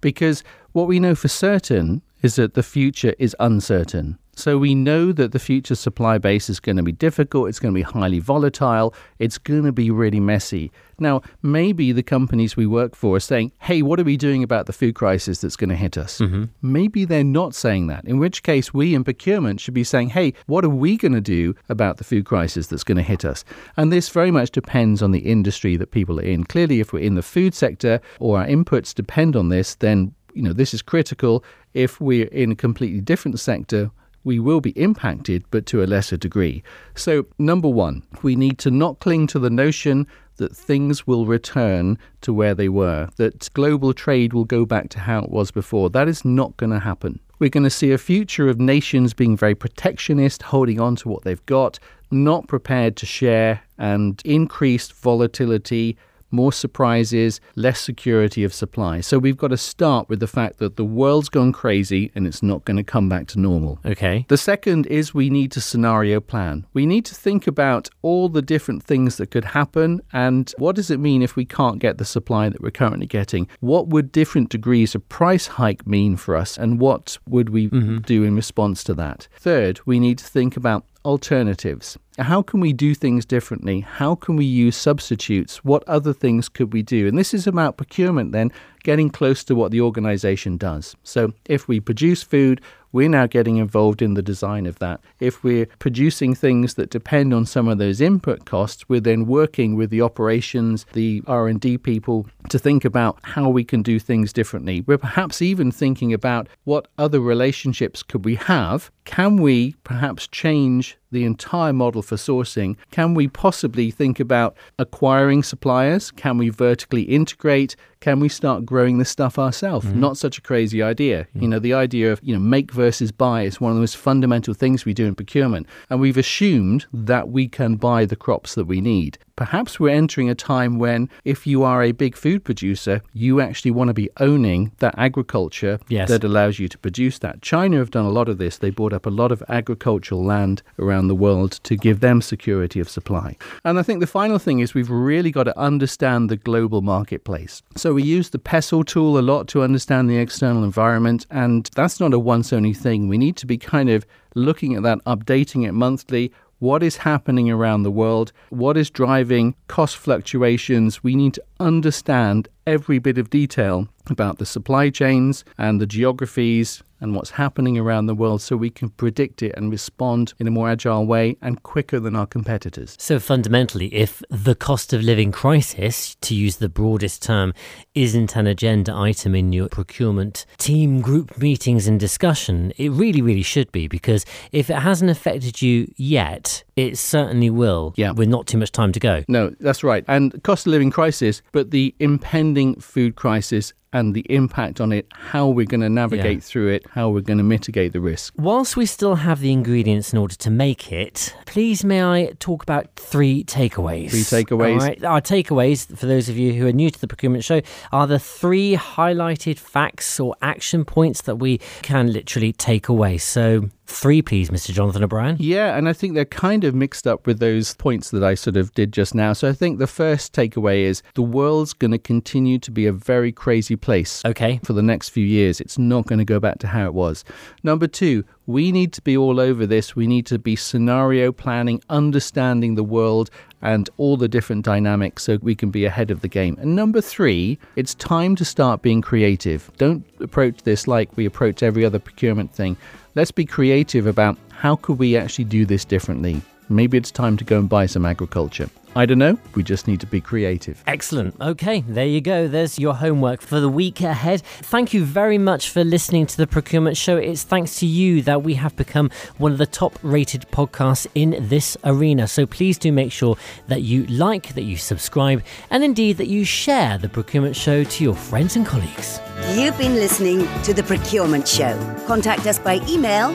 Because 0.00 0.42
what 0.72 0.88
we 0.88 1.00
know 1.00 1.14
for 1.14 1.28
certain 1.28 2.02
is 2.22 2.36
that 2.36 2.54
the 2.54 2.62
future 2.62 3.14
is 3.18 3.34
uncertain. 3.40 4.18
So 4.36 4.58
we 4.58 4.74
know 4.74 5.12
that 5.12 5.32
the 5.32 5.38
future 5.38 5.74
supply 5.74 6.18
base 6.18 6.50
is 6.50 6.60
going 6.60 6.76
to 6.76 6.82
be 6.82 6.92
difficult, 6.92 7.48
it's 7.48 7.58
going 7.58 7.72
to 7.72 7.78
be 7.78 7.82
highly 7.82 8.18
volatile, 8.18 8.94
it's 9.18 9.38
going 9.38 9.64
to 9.64 9.72
be 9.72 9.90
really 9.90 10.20
messy. 10.20 10.70
Now, 10.98 11.22
maybe 11.42 11.92
the 11.92 12.02
companies 12.02 12.56
we 12.56 12.66
work 12.66 12.94
for 12.94 13.16
are 13.16 13.20
saying, 13.20 13.52
hey, 13.58 13.82
what 13.82 13.98
are 13.98 14.04
we 14.04 14.16
doing 14.16 14.42
about 14.42 14.66
the 14.66 14.72
food 14.72 14.94
crisis 14.94 15.40
that's 15.40 15.56
going 15.56 15.70
to 15.70 15.76
hit 15.76 15.98
us? 15.98 16.18
Mm-hmm. 16.18 16.44
Maybe 16.62 17.04
they're 17.04 17.24
not 17.24 17.54
saying 17.54 17.88
that, 17.88 18.04
in 18.04 18.18
which 18.18 18.42
case 18.42 18.72
we 18.72 18.94
in 18.94 19.04
procurement 19.04 19.60
should 19.60 19.74
be 19.74 19.84
saying, 19.84 20.10
hey, 20.10 20.34
what 20.46 20.64
are 20.64 20.68
we 20.68 20.96
going 20.96 21.12
to 21.12 21.20
do 21.20 21.54
about 21.68 21.96
the 21.96 22.04
food 22.04 22.24
crisis 22.24 22.66
that's 22.68 22.84
going 22.84 22.96
to 22.96 23.02
hit 23.02 23.24
us? 23.24 23.44
And 23.76 23.92
this 23.92 24.08
very 24.08 24.30
much 24.30 24.50
depends 24.50 25.02
on 25.02 25.10
the 25.10 25.20
industry 25.20 25.76
that 25.76 25.90
people 25.90 26.20
are 26.20 26.24
in. 26.24 26.44
Clearly, 26.44 26.80
if 26.80 26.92
we're 26.92 27.00
in 27.00 27.14
the 27.14 27.22
food 27.22 27.54
sector 27.54 28.00
or 28.20 28.38
our 28.38 28.46
inputs 28.46 28.94
depend 28.94 29.36
on 29.36 29.48
this, 29.48 29.74
then 29.76 30.14
you 30.32 30.42
know 30.42 30.52
this 30.52 30.74
is 30.74 30.82
critical. 30.82 31.44
If 31.74 32.00
we're 32.00 32.26
in 32.28 32.52
a 32.52 32.56
completely 32.56 33.00
different 33.00 33.40
sector, 33.40 33.90
we 34.24 34.38
will 34.38 34.60
be 34.60 34.70
impacted, 34.70 35.44
but 35.50 35.66
to 35.66 35.82
a 35.82 35.86
lesser 35.86 36.16
degree. 36.16 36.62
So, 36.94 37.26
number 37.38 37.68
one, 37.68 38.02
we 38.22 38.34
need 38.34 38.58
to 38.58 38.70
not 38.70 38.98
cling 38.98 39.26
to 39.28 39.38
the 39.38 39.50
notion 39.50 40.06
that 40.36 40.56
things 40.56 41.06
will 41.06 41.26
return 41.26 41.96
to 42.22 42.32
where 42.32 42.54
they 42.54 42.68
were, 42.68 43.08
that 43.16 43.48
global 43.54 43.92
trade 43.92 44.32
will 44.32 44.44
go 44.44 44.64
back 44.66 44.88
to 44.90 44.98
how 44.98 45.22
it 45.22 45.30
was 45.30 45.50
before. 45.50 45.90
That 45.90 46.08
is 46.08 46.24
not 46.24 46.56
going 46.56 46.72
to 46.72 46.80
happen. 46.80 47.20
We're 47.38 47.50
going 47.50 47.64
to 47.64 47.70
see 47.70 47.92
a 47.92 47.98
future 47.98 48.48
of 48.48 48.58
nations 48.58 49.14
being 49.14 49.36
very 49.36 49.54
protectionist, 49.54 50.42
holding 50.42 50.80
on 50.80 50.96
to 50.96 51.08
what 51.08 51.22
they've 51.22 51.44
got, 51.46 51.78
not 52.10 52.48
prepared 52.48 52.96
to 52.96 53.06
share, 53.06 53.60
and 53.78 54.20
increased 54.24 54.92
volatility 54.92 55.96
more 56.34 56.52
surprises, 56.52 57.40
less 57.54 57.80
security 57.80 58.44
of 58.44 58.52
supply. 58.52 59.00
So 59.00 59.18
we've 59.18 59.36
got 59.36 59.48
to 59.48 59.56
start 59.56 60.08
with 60.08 60.20
the 60.20 60.26
fact 60.26 60.58
that 60.58 60.76
the 60.76 60.84
world's 60.84 61.28
gone 61.28 61.52
crazy 61.52 62.10
and 62.14 62.26
it's 62.26 62.42
not 62.42 62.64
going 62.64 62.76
to 62.76 62.84
come 62.84 63.08
back 63.08 63.26
to 63.28 63.40
normal. 63.40 63.78
Okay. 63.84 64.26
The 64.28 64.36
second 64.36 64.86
is 64.86 65.14
we 65.14 65.30
need 65.30 65.52
to 65.52 65.60
scenario 65.60 66.20
plan. 66.20 66.66
We 66.72 66.86
need 66.86 67.04
to 67.06 67.14
think 67.14 67.46
about 67.46 67.88
all 68.02 68.28
the 68.28 68.42
different 68.42 68.82
things 68.82 69.16
that 69.16 69.30
could 69.30 69.44
happen 69.44 70.02
and 70.12 70.52
what 70.58 70.76
does 70.76 70.90
it 70.90 71.00
mean 71.00 71.22
if 71.22 71.36
we 71.36 71.44
can't 71.44 71.78
get 71.78 71.98
the 71.98 72.04
supply 72.04 72.48
that 72.48 72.60
we're 72.60 72.70
currently 72.70 73.06
getting? 73.06 73.48
What 73.60 73.88
would 73.88 74.12
different 74.12 74.48
degrees 74.48 74.94
of 74.94 75.08
price 75.08 75.46
hike 75.46 75.86
mean 75.86 76.16
for 76.16 76.36
us 76.36 76.58
and 76.58 76.80
what 76.80 77.18
would 77.28 77.50
we 77.50 77.68
mm-hmm. 77.68 77.98
do 77.98 78.24
in 78.24 78.34
response 78.34 78.82
to 78.84 78.94
that? 78.94 79.28
Third, 79.38 79.80
we 79.86 80.00
need 80.00 80.18
to 80.18 80.24
think 80.24 80.56
about 80.56 80.84
alternatives. 81.04 81.98
How 82.18 82.42
can 82.42 82.60
we 82.60 82.72
do 82.72 82.94
things 82.94 83.24
differently? 83.24 83.80
How 83.80 84.14
can 84.14 84.36
we 84.36 84.44
use 84.44 84.76
substitutes? 84.76 85.64
What 85.64 85.82
other 85.88 86.12
things 86.12 86.48
could 86.48 86.72
we 86.72 86.82
do? 86.82 87.08
And 87.08 87.18
this 87.18 87.34
is 87.34 87.46
about 87.46 87.76
procurement 87.76 88.32
then 88.32 88.52
getting 88.84 89.10
close 89.10 89.42
to 89.44 89.56
what 89.56 89.72
the 89.72 89.80
organization 89.80 90.56
does. 90.56 90.94
So 91.02 91.32
if 91.46 91.66
we 91.66 91.80
produce 91.80 92.22
food, 92.22 92.60
we're 92.92 93.08
now 93.08 93.26
getting 93.26 93.56
involved 93.56 94.02
in 94.02 94.14
the 94.14 94.22
design 94.22 94.66
of 94.66 94.78
that. 94.78 95.00
If 95.18 95.42
we're 95.42 95.66
producing 95.80 96.32
things 96.32 96.74
that 96.74 96.90
depend 96.90 97.34
on 97.34 97.44
some 97.44 97.66
of 97.66 97.78
those 97.78 98.00
input 98.00 98.44
costs, 98.44 98.88
we're 98.88 99.00
then 99.00 99.26
working 99.26 99.74
with 99.74 99.90
the 99.90 100.00
operations, 100.00 100.86
the 100.92 101.20
R&D 101.26 101.78
people 101.78 102.28
to 102.50 102.58
think 102.58 102.84
about 102.84 103.18
how 103.22 103.48
we 103.48 103.64
can 103.64 103.82
do 103.82 103.98
things 103.98 104.32
differently. 104.32 104.82
We're 104.82 104.98
perhaps 104.98 105.42
even 105.42 105.72
thinking 105.72 106.12
about 106.12 106.46
what 106.62 106.86
other 106.96 107.18
relationships 107.18 108.04
could 108.04 108.24
we 108.24 108.36
have? 108.36 108.92
Can 109.04 109.38
we 109.38 109.74
perhaps 109.82 110.28
change 110.28 110.96
the 111.14 111.24
entire 111.24 111.72
model 111.72 112.02
for 112.02 112.16
sourcing? 112.16 112.76
Can 112.90 113.14
we 113.14 113.28
possibly 113.28 113.90
think 113.90 114.20
about 114.20 114.56
acquiring 114.78 115.42
suppliers? 115.42 116.10
Can 116.10 116.36
we 116.36 116.50
vertically 116.50 117.02
integrate? 117.02 117.76
Can 118.00 118.20
we 118.20 118.28
start 118.28 118.66
growing 118.66 118.98
this 118.98 119.08
stuff 119.08 119.38
ourselves? 119.38 119.86
Mm-hmm. 119.86 120.00
Not 120.00 120.18
such 120.18 120.36
a 120.36 120.42
crazy 120.42 120.82
idea. 120.82 121.24
Mm-hmm. 121.24 121.42
You 121.42 121.48
know, 121.48 121.58
the 121.58 121.72
idea 121.72 122.12
of, 122.12 122.20
you 122.22 122.34
know, 122.34 122.40
make 122.40 122.70
versus 122.70 123.10
buy 123.10 123.44
is 123.44 123.62
one 123.62 123.70
of 123.70 123.76
the 123.76 123.80
most 123.80 123.96
fundamental 123.96 124.52
things 124.52 124.84
we 124.84 124.92
do 124.92 125.06
in 125.06 125.14
procurement. 125.14 125.66
And 125.88 126.00
we've 126.00 126.18
assumed 126.18 126.84
that 126.92 127.30
we 127.30 127.48
can 127.48 127.76
buy 127.76 128.04
the 128.04 128.16
crops 128.16 128.56
that 128.56 128.66
we 128.66 128.82
need. 128.82 129.16
Perhaps 129.36 129.80
we're 129.80 129.88
entering 129.88 130.30
a 130.30 130.34
time 130.34 130.78
when, 130.78 131.08
if 131.24 131.44
you 131.44 131.64
are 131.64 131.82
a 131.82 131.90
big 131.90 132.16
food 132.16 132.44
producer, 132.44 133.02
you 133.12 133.40
actually 133.40 133.72
want 133.72 133.88
to 133.88 133.94
be 133.94 134.08
owning 134.18 134.70
that 134.78 134.94
agriculture 134.96 135.80
yes. 135.88 136.08
that 136.08 136.22
allows 136.22 136.60
you 136.60 136.68
to 136.68 136.78
produce 136.78 137.18
that. 137.18 137.42
China 137.42 137.78
have 137.78 137.90
done 137.90 138.04
a 138.04 138.10
lot 138.10 138.28
of 138.28 138.38
this. 138.38 138.58
They 138.58 138.70
bought 138.70 138.92
up 138.92 139.06
a 139.06 139.10
lot 139.10 139.32
of 139.32 139.42
agricultural 139.48 140.24
land 140.24 140.62
around 140.78 141.08
the 141.08 141.16
world 141.16 141.58
to 141.64 141.76
give 141.76 141.98
them 141.98 142.22
security 142.22 142.78
of 142.78 142.88
supply. 142.88 143.36
And 143.64 143.78
I 143.78 143.82
think 143.82 143.98
the 143.98 144.06
final 144.06 144.38
thing 144.38 144.60
is 144.60 144.72
we've 144.72 144.90
really 144.90 145.32
got 145.32 145.44
to 145.44 145.58
understand 145.58 146.30
the 146.30 146.36
global 146.36 146.80
marketplace. 146.80 147.60
So 147.76 147.94
we 147.94 148.04
use 148.04 148.30
the 148.30 148.38
PESTLE 148.38 148.84
tool 148.84 149.18
a 149.18 149.20
lot 149.20 149.48
to 149.48 149.62
understand 149.62 150.08
the 150.08 150.18
external 150.18 150.62
environment, 150.62 151.26
and 151.30 151.68
that's 151.74 151.98
not 151.98 152.14
a 152.14 152.20
once 152.20 152.52
only 152.52 152.72
thing. 152.72 153.08
We 153.08 153.18
need 153.18 153.36
to 153.38 153.46
be 153.46 153.58
kind 153.58 153.90
of 153.90 154.06
looking 154.36 154.74
at 154.74 154.82
that, 154.84 154.98
updating 155.06 155.66
it 155.66 155.72
monthly, 155.72 156.32
what 156.58 156.82
is 156.82 156.98
happening 156.98 157.50
around 157.50 157.82
the 157.82 157.90
world, 157.90 158.32
what 158.50 158.76
is 158.76 158.90
driving 158.90 159.54
cost 159.68 159.96
fluctuations. 159.96 161.02
We 161.02 161.14
need 161.14 161.34
to 161.34 161.44
understand 161.60 162.48
every 162.66 162.98
bit 162.98 163.18
of 163.18 163.30
detail 163.30 163.88
about 164.08 164.38
the 164.38 164.46
supply 164.46 164.90
chains 164.90 165.44
and 165.58 165.80
the 165.80 165.86
geographies 165.86 166.82
and 167.00 167.14
what's 167.14 167.30
happening 167.30 167.76
around 167.76 168.06
the 168.06 168.14
world 168.14 168.40
so 168.40 168.56
we 168.56 168.70
can 168.70 168.88
predict 168.88 169.42
it 169.42 169.52
and 169.56 169.70
respond 169.70 170.32
in 170.38 170.46
a 170.46 170.50
more 170.50 170.70
agile 170.70 171.06
way 171.06 171.36
and 171.42 171.62
quicker 171.62 172.00
than 172.00 172.16
our 172.16 172.26
competitors. 172.26 172.96
So, 172.98 173.18
fundamentally, 173.18 173.94
if 173.94 174.22
the 174.30 174.54
cost 174.54 174.94
of 174.94 175.02
living 175.02 175.30
crisis, 175.30 176.14
to 176.22 176.34
use 176.34 176.56
the 176.56 176.68
broadest 176.68 177.22
term, 177.22 177.52
isn't 177.94 178.36
an 178.36 178.46
agenda 178.46 178.94
item 178.94 179.34
in 179.34 179.52
your 179.52 179.68
procurement 179.68 180.46
team 180.56 181.02
group 181.02 181.36
meetings 181.36 181.86
and 181.86 182.00
discussion, 182.00 182.72
it 182.78 182.90
really, 182.90 183.20
really 183.20 183.42
should 183.42 183.70
be 183.70 183.86
because 183.86 184.24
if 184.52 184.70
it 184.70 184.76
hasn't 184.76 185.10
affected 185.10 185.60
you 185.60 185.92
yet, 185.96 186.64
it 186.76 186.98
certainly 186.98 187.50
will 187.50 187.94
yeah. 187.96 188.10
with 188.10 188.28
not 188.28 188.46
too 188.46 188.58
much 188.58 188.72
time 188.72 188.92
to 188.92 189.00
go. 189.00 189.22
No, 189.28 189.54
that's 189.60 189.84
right. 189.84 190.04
And 190.08 190.42
cost 190.42 190.66
of 190.66 190.70
living 190.70 190.90
crisis, 190.90 191.42
but 191.52 191.70
the 191.70 191.94
impending 191.98 192.80
food 192.80 193.16
crisis 193.16 193.72
and 193.94 194.12
the 194.12 194.26
impact 194.28 194.80
on 194.80 194.92
it, 194.92 195.06
how 195.12 195.48
we're 195.48 195.64
going 195.64 195.80
to 195.80 195.88
navigate 195.88 196.38
yeah. 196.38 196.40
through 196.40 196.68
it, 196.68 196.84
how 196.90 197.08
we're 197.08 197.20
going 197.20 197.38
to 197.38 197.44
mitigate 197.44 197.92
the 197.92 198.00
risk. 198.00 198.34
Whilst 198.36 198.76
we 198.76 198.86
still 198.86 199.14
have 199.14 199.40
the 199.40 199.52
ingredients 199.52 200.12
in 200.12 200.18
order 200.18 200.34
to 200.34 200.50
make 200.50 200.92
it, 200.92 201.34
please 201.46 201.84
may 201.84 202.04
I 202.04 202.32
talk 202.40 202.64
about 202.64 202.94
three 202.96 203.44
takeaways? 203.44 204.10
Three 204.10 204.22
takeaways. 204.22 204.80
All 204.80 204.86
right. 204.86 205.04
Our 205.04 205.20
takeaways, 205.20 205.96
for 205.96 206.06
those 206.06 206.28
of 206.28 206.36
you 206.36 206.52
who 206.52 206.66
are 206.66 206.72
new 206.72 206.90
to 206.90 207.00
the 207.00 207.06
procurement 207.06 207.44
show, 207.44 207.62
are 207.92 208.08
the 208.08 208.18
three 208.18 208.76
highlighted 208.76 209.58
facts 209.58 210.18
or 210.18 210.34
action 210.42 210.84
points 210.84 211.22
that 211.22 211.36
we 211.36 211.58
can 211.82 212.12
literally 212.12 212.52
take 212.52 212.88
away. 212.88 213.16
So 213.16 213.70
Three, 213.86 214.22
please, 214.22 214.48
Mr. 214.48 214.72
Jonathan 214.72 215.04
O'Brien. 215.04 215.36
Yeah, 215.38 215.76
and 215.76 215.88
I 215.88 215.92
think 215.92 216.14
they're 216.14 216.24
kind 216.24 216.64
of 216.64 216.74
mixed 216.74 217.06
up 217.06 217.26
with 217.26 217.38
those 217.38 217.74
points 217.74 218.10
that 218.10 218.24
I 218.24 218.34
sort 218.34 218.56
of 218.56 218.72
did 218.72 218.92
just 218.92 219.14
now. 219.14 219.34
So 219.34 219.48
I 219.48 219.52
think 219.52 219.78
the 219.78 219.86
first 219.86 220.32
takeaway 220.32 220.80
is 220.84 221.02
the 221.14 221.22
world's 221.22 221.74
going 221.74 221.90
to 221.90 221.98
continue 221.98 222.58
to 222.60 222.70
be 222.70 222.86
a 222.86 222.92
very 222.92 223.30
crazy 223.30 223.76
place. 223.84 224.22
Okay. 224.24 224.58
For 224.64 224.72
the 224.72 224.82
next 224.82 225.10
few 225.10 225.24
years. 225.24 225.60
It's 225.60 225.78
not 225.78 226.06
going 226.06 226.18
to 226.18 226.24
go 226.24 226.40
back 226.40 226.58
to 226.60 226.66
how 226.66 226.86
it 226.86 226.94
was. 226.94 227.24
Number 227.62 227.86
two, 227.86 228.24
we 228.46 228.72
need 228.72 228.92
to 228.94 229.02
be 229.02 229.16
all 229.16 229.38
over 229.38 229.66
this. 229.66 229.94
We 229.94 230.06
need 230.06 230.26
to 230.26 230.38
be 230.38 230.56
scenario 230.56 231.30
planning, 231.32 231.82
understanding 231.90 232.74
the 232.74 232.82
world 232.82 233.30
and 233.60 233.88
all 233.96 234.16
the 234.16 234.28
different 234.28 234.64
dynamics 234.64 235.22
so 235.22 235.38
we 235.42 235.54
can 235.54 235.70
be 235.70 235.84
ahead 235.84 236.10
of 236.10 236.22
the 236.22 236.28
game. 236.28 236.56
And 236.60 236.74
number 236.74 237.00
three, 237.00 237.58
it's 237.76 237.94
time 237.94 238.36
to 238.36 238.44
start 238.44 238.82
being 238.82 239.02
creative. 239.02 239.70
Don't 239.76 240.04
approach 240.20 240.62
this 240.62 240.88
like 240.88 241.16
we 241.16 241.26
approach 241.26 241.62
every 241.62 241.84
other 241.84 241.98
procurement 241.98 242.52
thing. 242.54 242.76
Let's 243.14 243.30
be 243.30 243.44
creative 243.44 244.06
about 244.06 244.36
how 244.50 244.76
could 244.76 244.98
we 244.98 245.16
actually 245.16 245.44
do 245.44 245.64
this 245.66 245.84
differently. 245.84 246.42
Maybe 246.68 246.96
it's 246.96 247.10
time 247.10 247.36
to 247.36 247.44
go 247.44 247.58
and 247.58 247.68
buy 247.68 247.86
some 247.86 248.04
agriculture. 248.04 248.68
I 248.96 249.06
don't 249.06 249.18
know. 249.18 249.36
We 249.56 249.64
just 249.64 249.88
need 249.88 250.00
to 250.00 250.06
be 250.06 250.20
creative. 250.20 250.82
Excellent. 250.86 251.34
Okay, 251.40 251.80
there 251.88 252.06
you 252.06 252.20
go. 252.20 252.46
There's 252.46 252.78
your 252.78 252.94
homework 252.94 253.40
for 253.40 253.58
the 253.58 253.68
week 253.68 254.00
ahead. 254.00 254.42
Thank 254.42 254.94
you 254.94 255.04
very 255.04 255.36
much 255.36 255.70
for 255.70 255.82
listening 255.82 256.26
to 256.26 256.36
the 256.36 256.46
Procurement 256.46 256.96
Show. 256.96 257.16
It's 257.16 257.42
thanks 257.42 257.80
to 257.80 257.86
you 257.86 258.22
that 258.22 258.44
we 258.44 258.54
have 258.54 258.76
become 258.76 259.10
one 259.38 259.50
of 259.50 259.58
the 259.58 259.66
top 259.66 259.98
rated 260.02 260.42
podcasts 260.52 261.08
in 261.16 261.36
this 261.48 261.76
arena. 261.82 262.28
So 262.28 262.46
please 262.46 262.78
do 262.78 262.92
make 262.92 263.10
sure 263.10 263.36
that 263.66 263.82
you 263.82 264.06
like, 264.06 264.54
that 264.54 264.62
you 264.62 264.76
subscribe, 264.76 265.42
and 265.70 265.82
indeed 265.82 266.18
that 266.18 266.28
you 266.28 266.44
share 266.44 266.96
the 266.96 267.08
Procurement 267.08 267.56
Show 267.56 267.82
to 267.82 268.04
your 268.04 268.14
friends 268.14 268.54
and 268.54 268.64
colleagues. 268.64 269.20
You've 269.54 269.76
been 269.76 269.94
listening 269.94 270.46
to 270.62 270.72
the 270.72 270.84
Procurement 270.84 271.48
Show. 271.48 271.76
Contact 272.06 272.46
us 272.46 272.60
by 272.60 272.76
email 272.88 273.34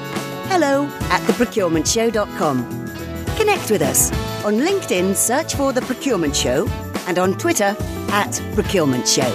hello 0.50 0.86
at 1.12 1.22
theprocurementshow.com. 1.22 2.89
Connect 3.40 3.72
with 3.72 3.82
us. 3.82 4.12
On 4.44 4.56
LinkedIn, 4.56 5.16
search 5.16 5.56
for 5.56 5.72
The 5.72 5.82
Procurement 5.84 6.36
Show 6.36 6.68
and 7.08 7.18
on 7.18 7.38
Twitter 7.38 7.74
at 8.12 8.42
Procurement 8.54 9.08
Show. 9.08 9.30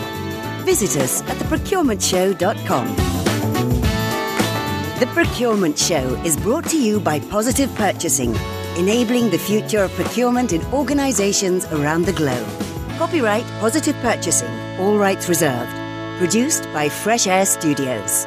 Visit 0.65 1.03
us 1.03 1.23
at 1.23 1.39
theprocurementshow.com. 1.39 2.87
The 5.01 5.07
Procurement 5.15 5.79
Show 5.79 6.15
is 6.23 6.37
brought 6.37 6.67
to 6.67 6.79
you 6.79 7.01
by 7.01 7.19
Positive 7.19 7.75
Purchasing, 7.77 8.37
enabling 8.77 9.31
the 9.31 9.39
future 9.39 9.83
of 9.85 9.91
procurement 9.93 10.53
in 10.53 10.63
organizations 10.67 11.65
around 11.73 12.05
the 12.05 12.13
globe. 12.13 12.47
Copyright 12.99 13.47
Positive 13.59 13.97
Purchasing, 14.03 14.53
all 14.79 14.99
rights 14.99 15.31
reserved. 15.31 15.73
Produced 16.19 16.65
by 16.75 16.91
Fresh 16.91 17.27
Air 17.27 17.47
Studios. 17.47 18.27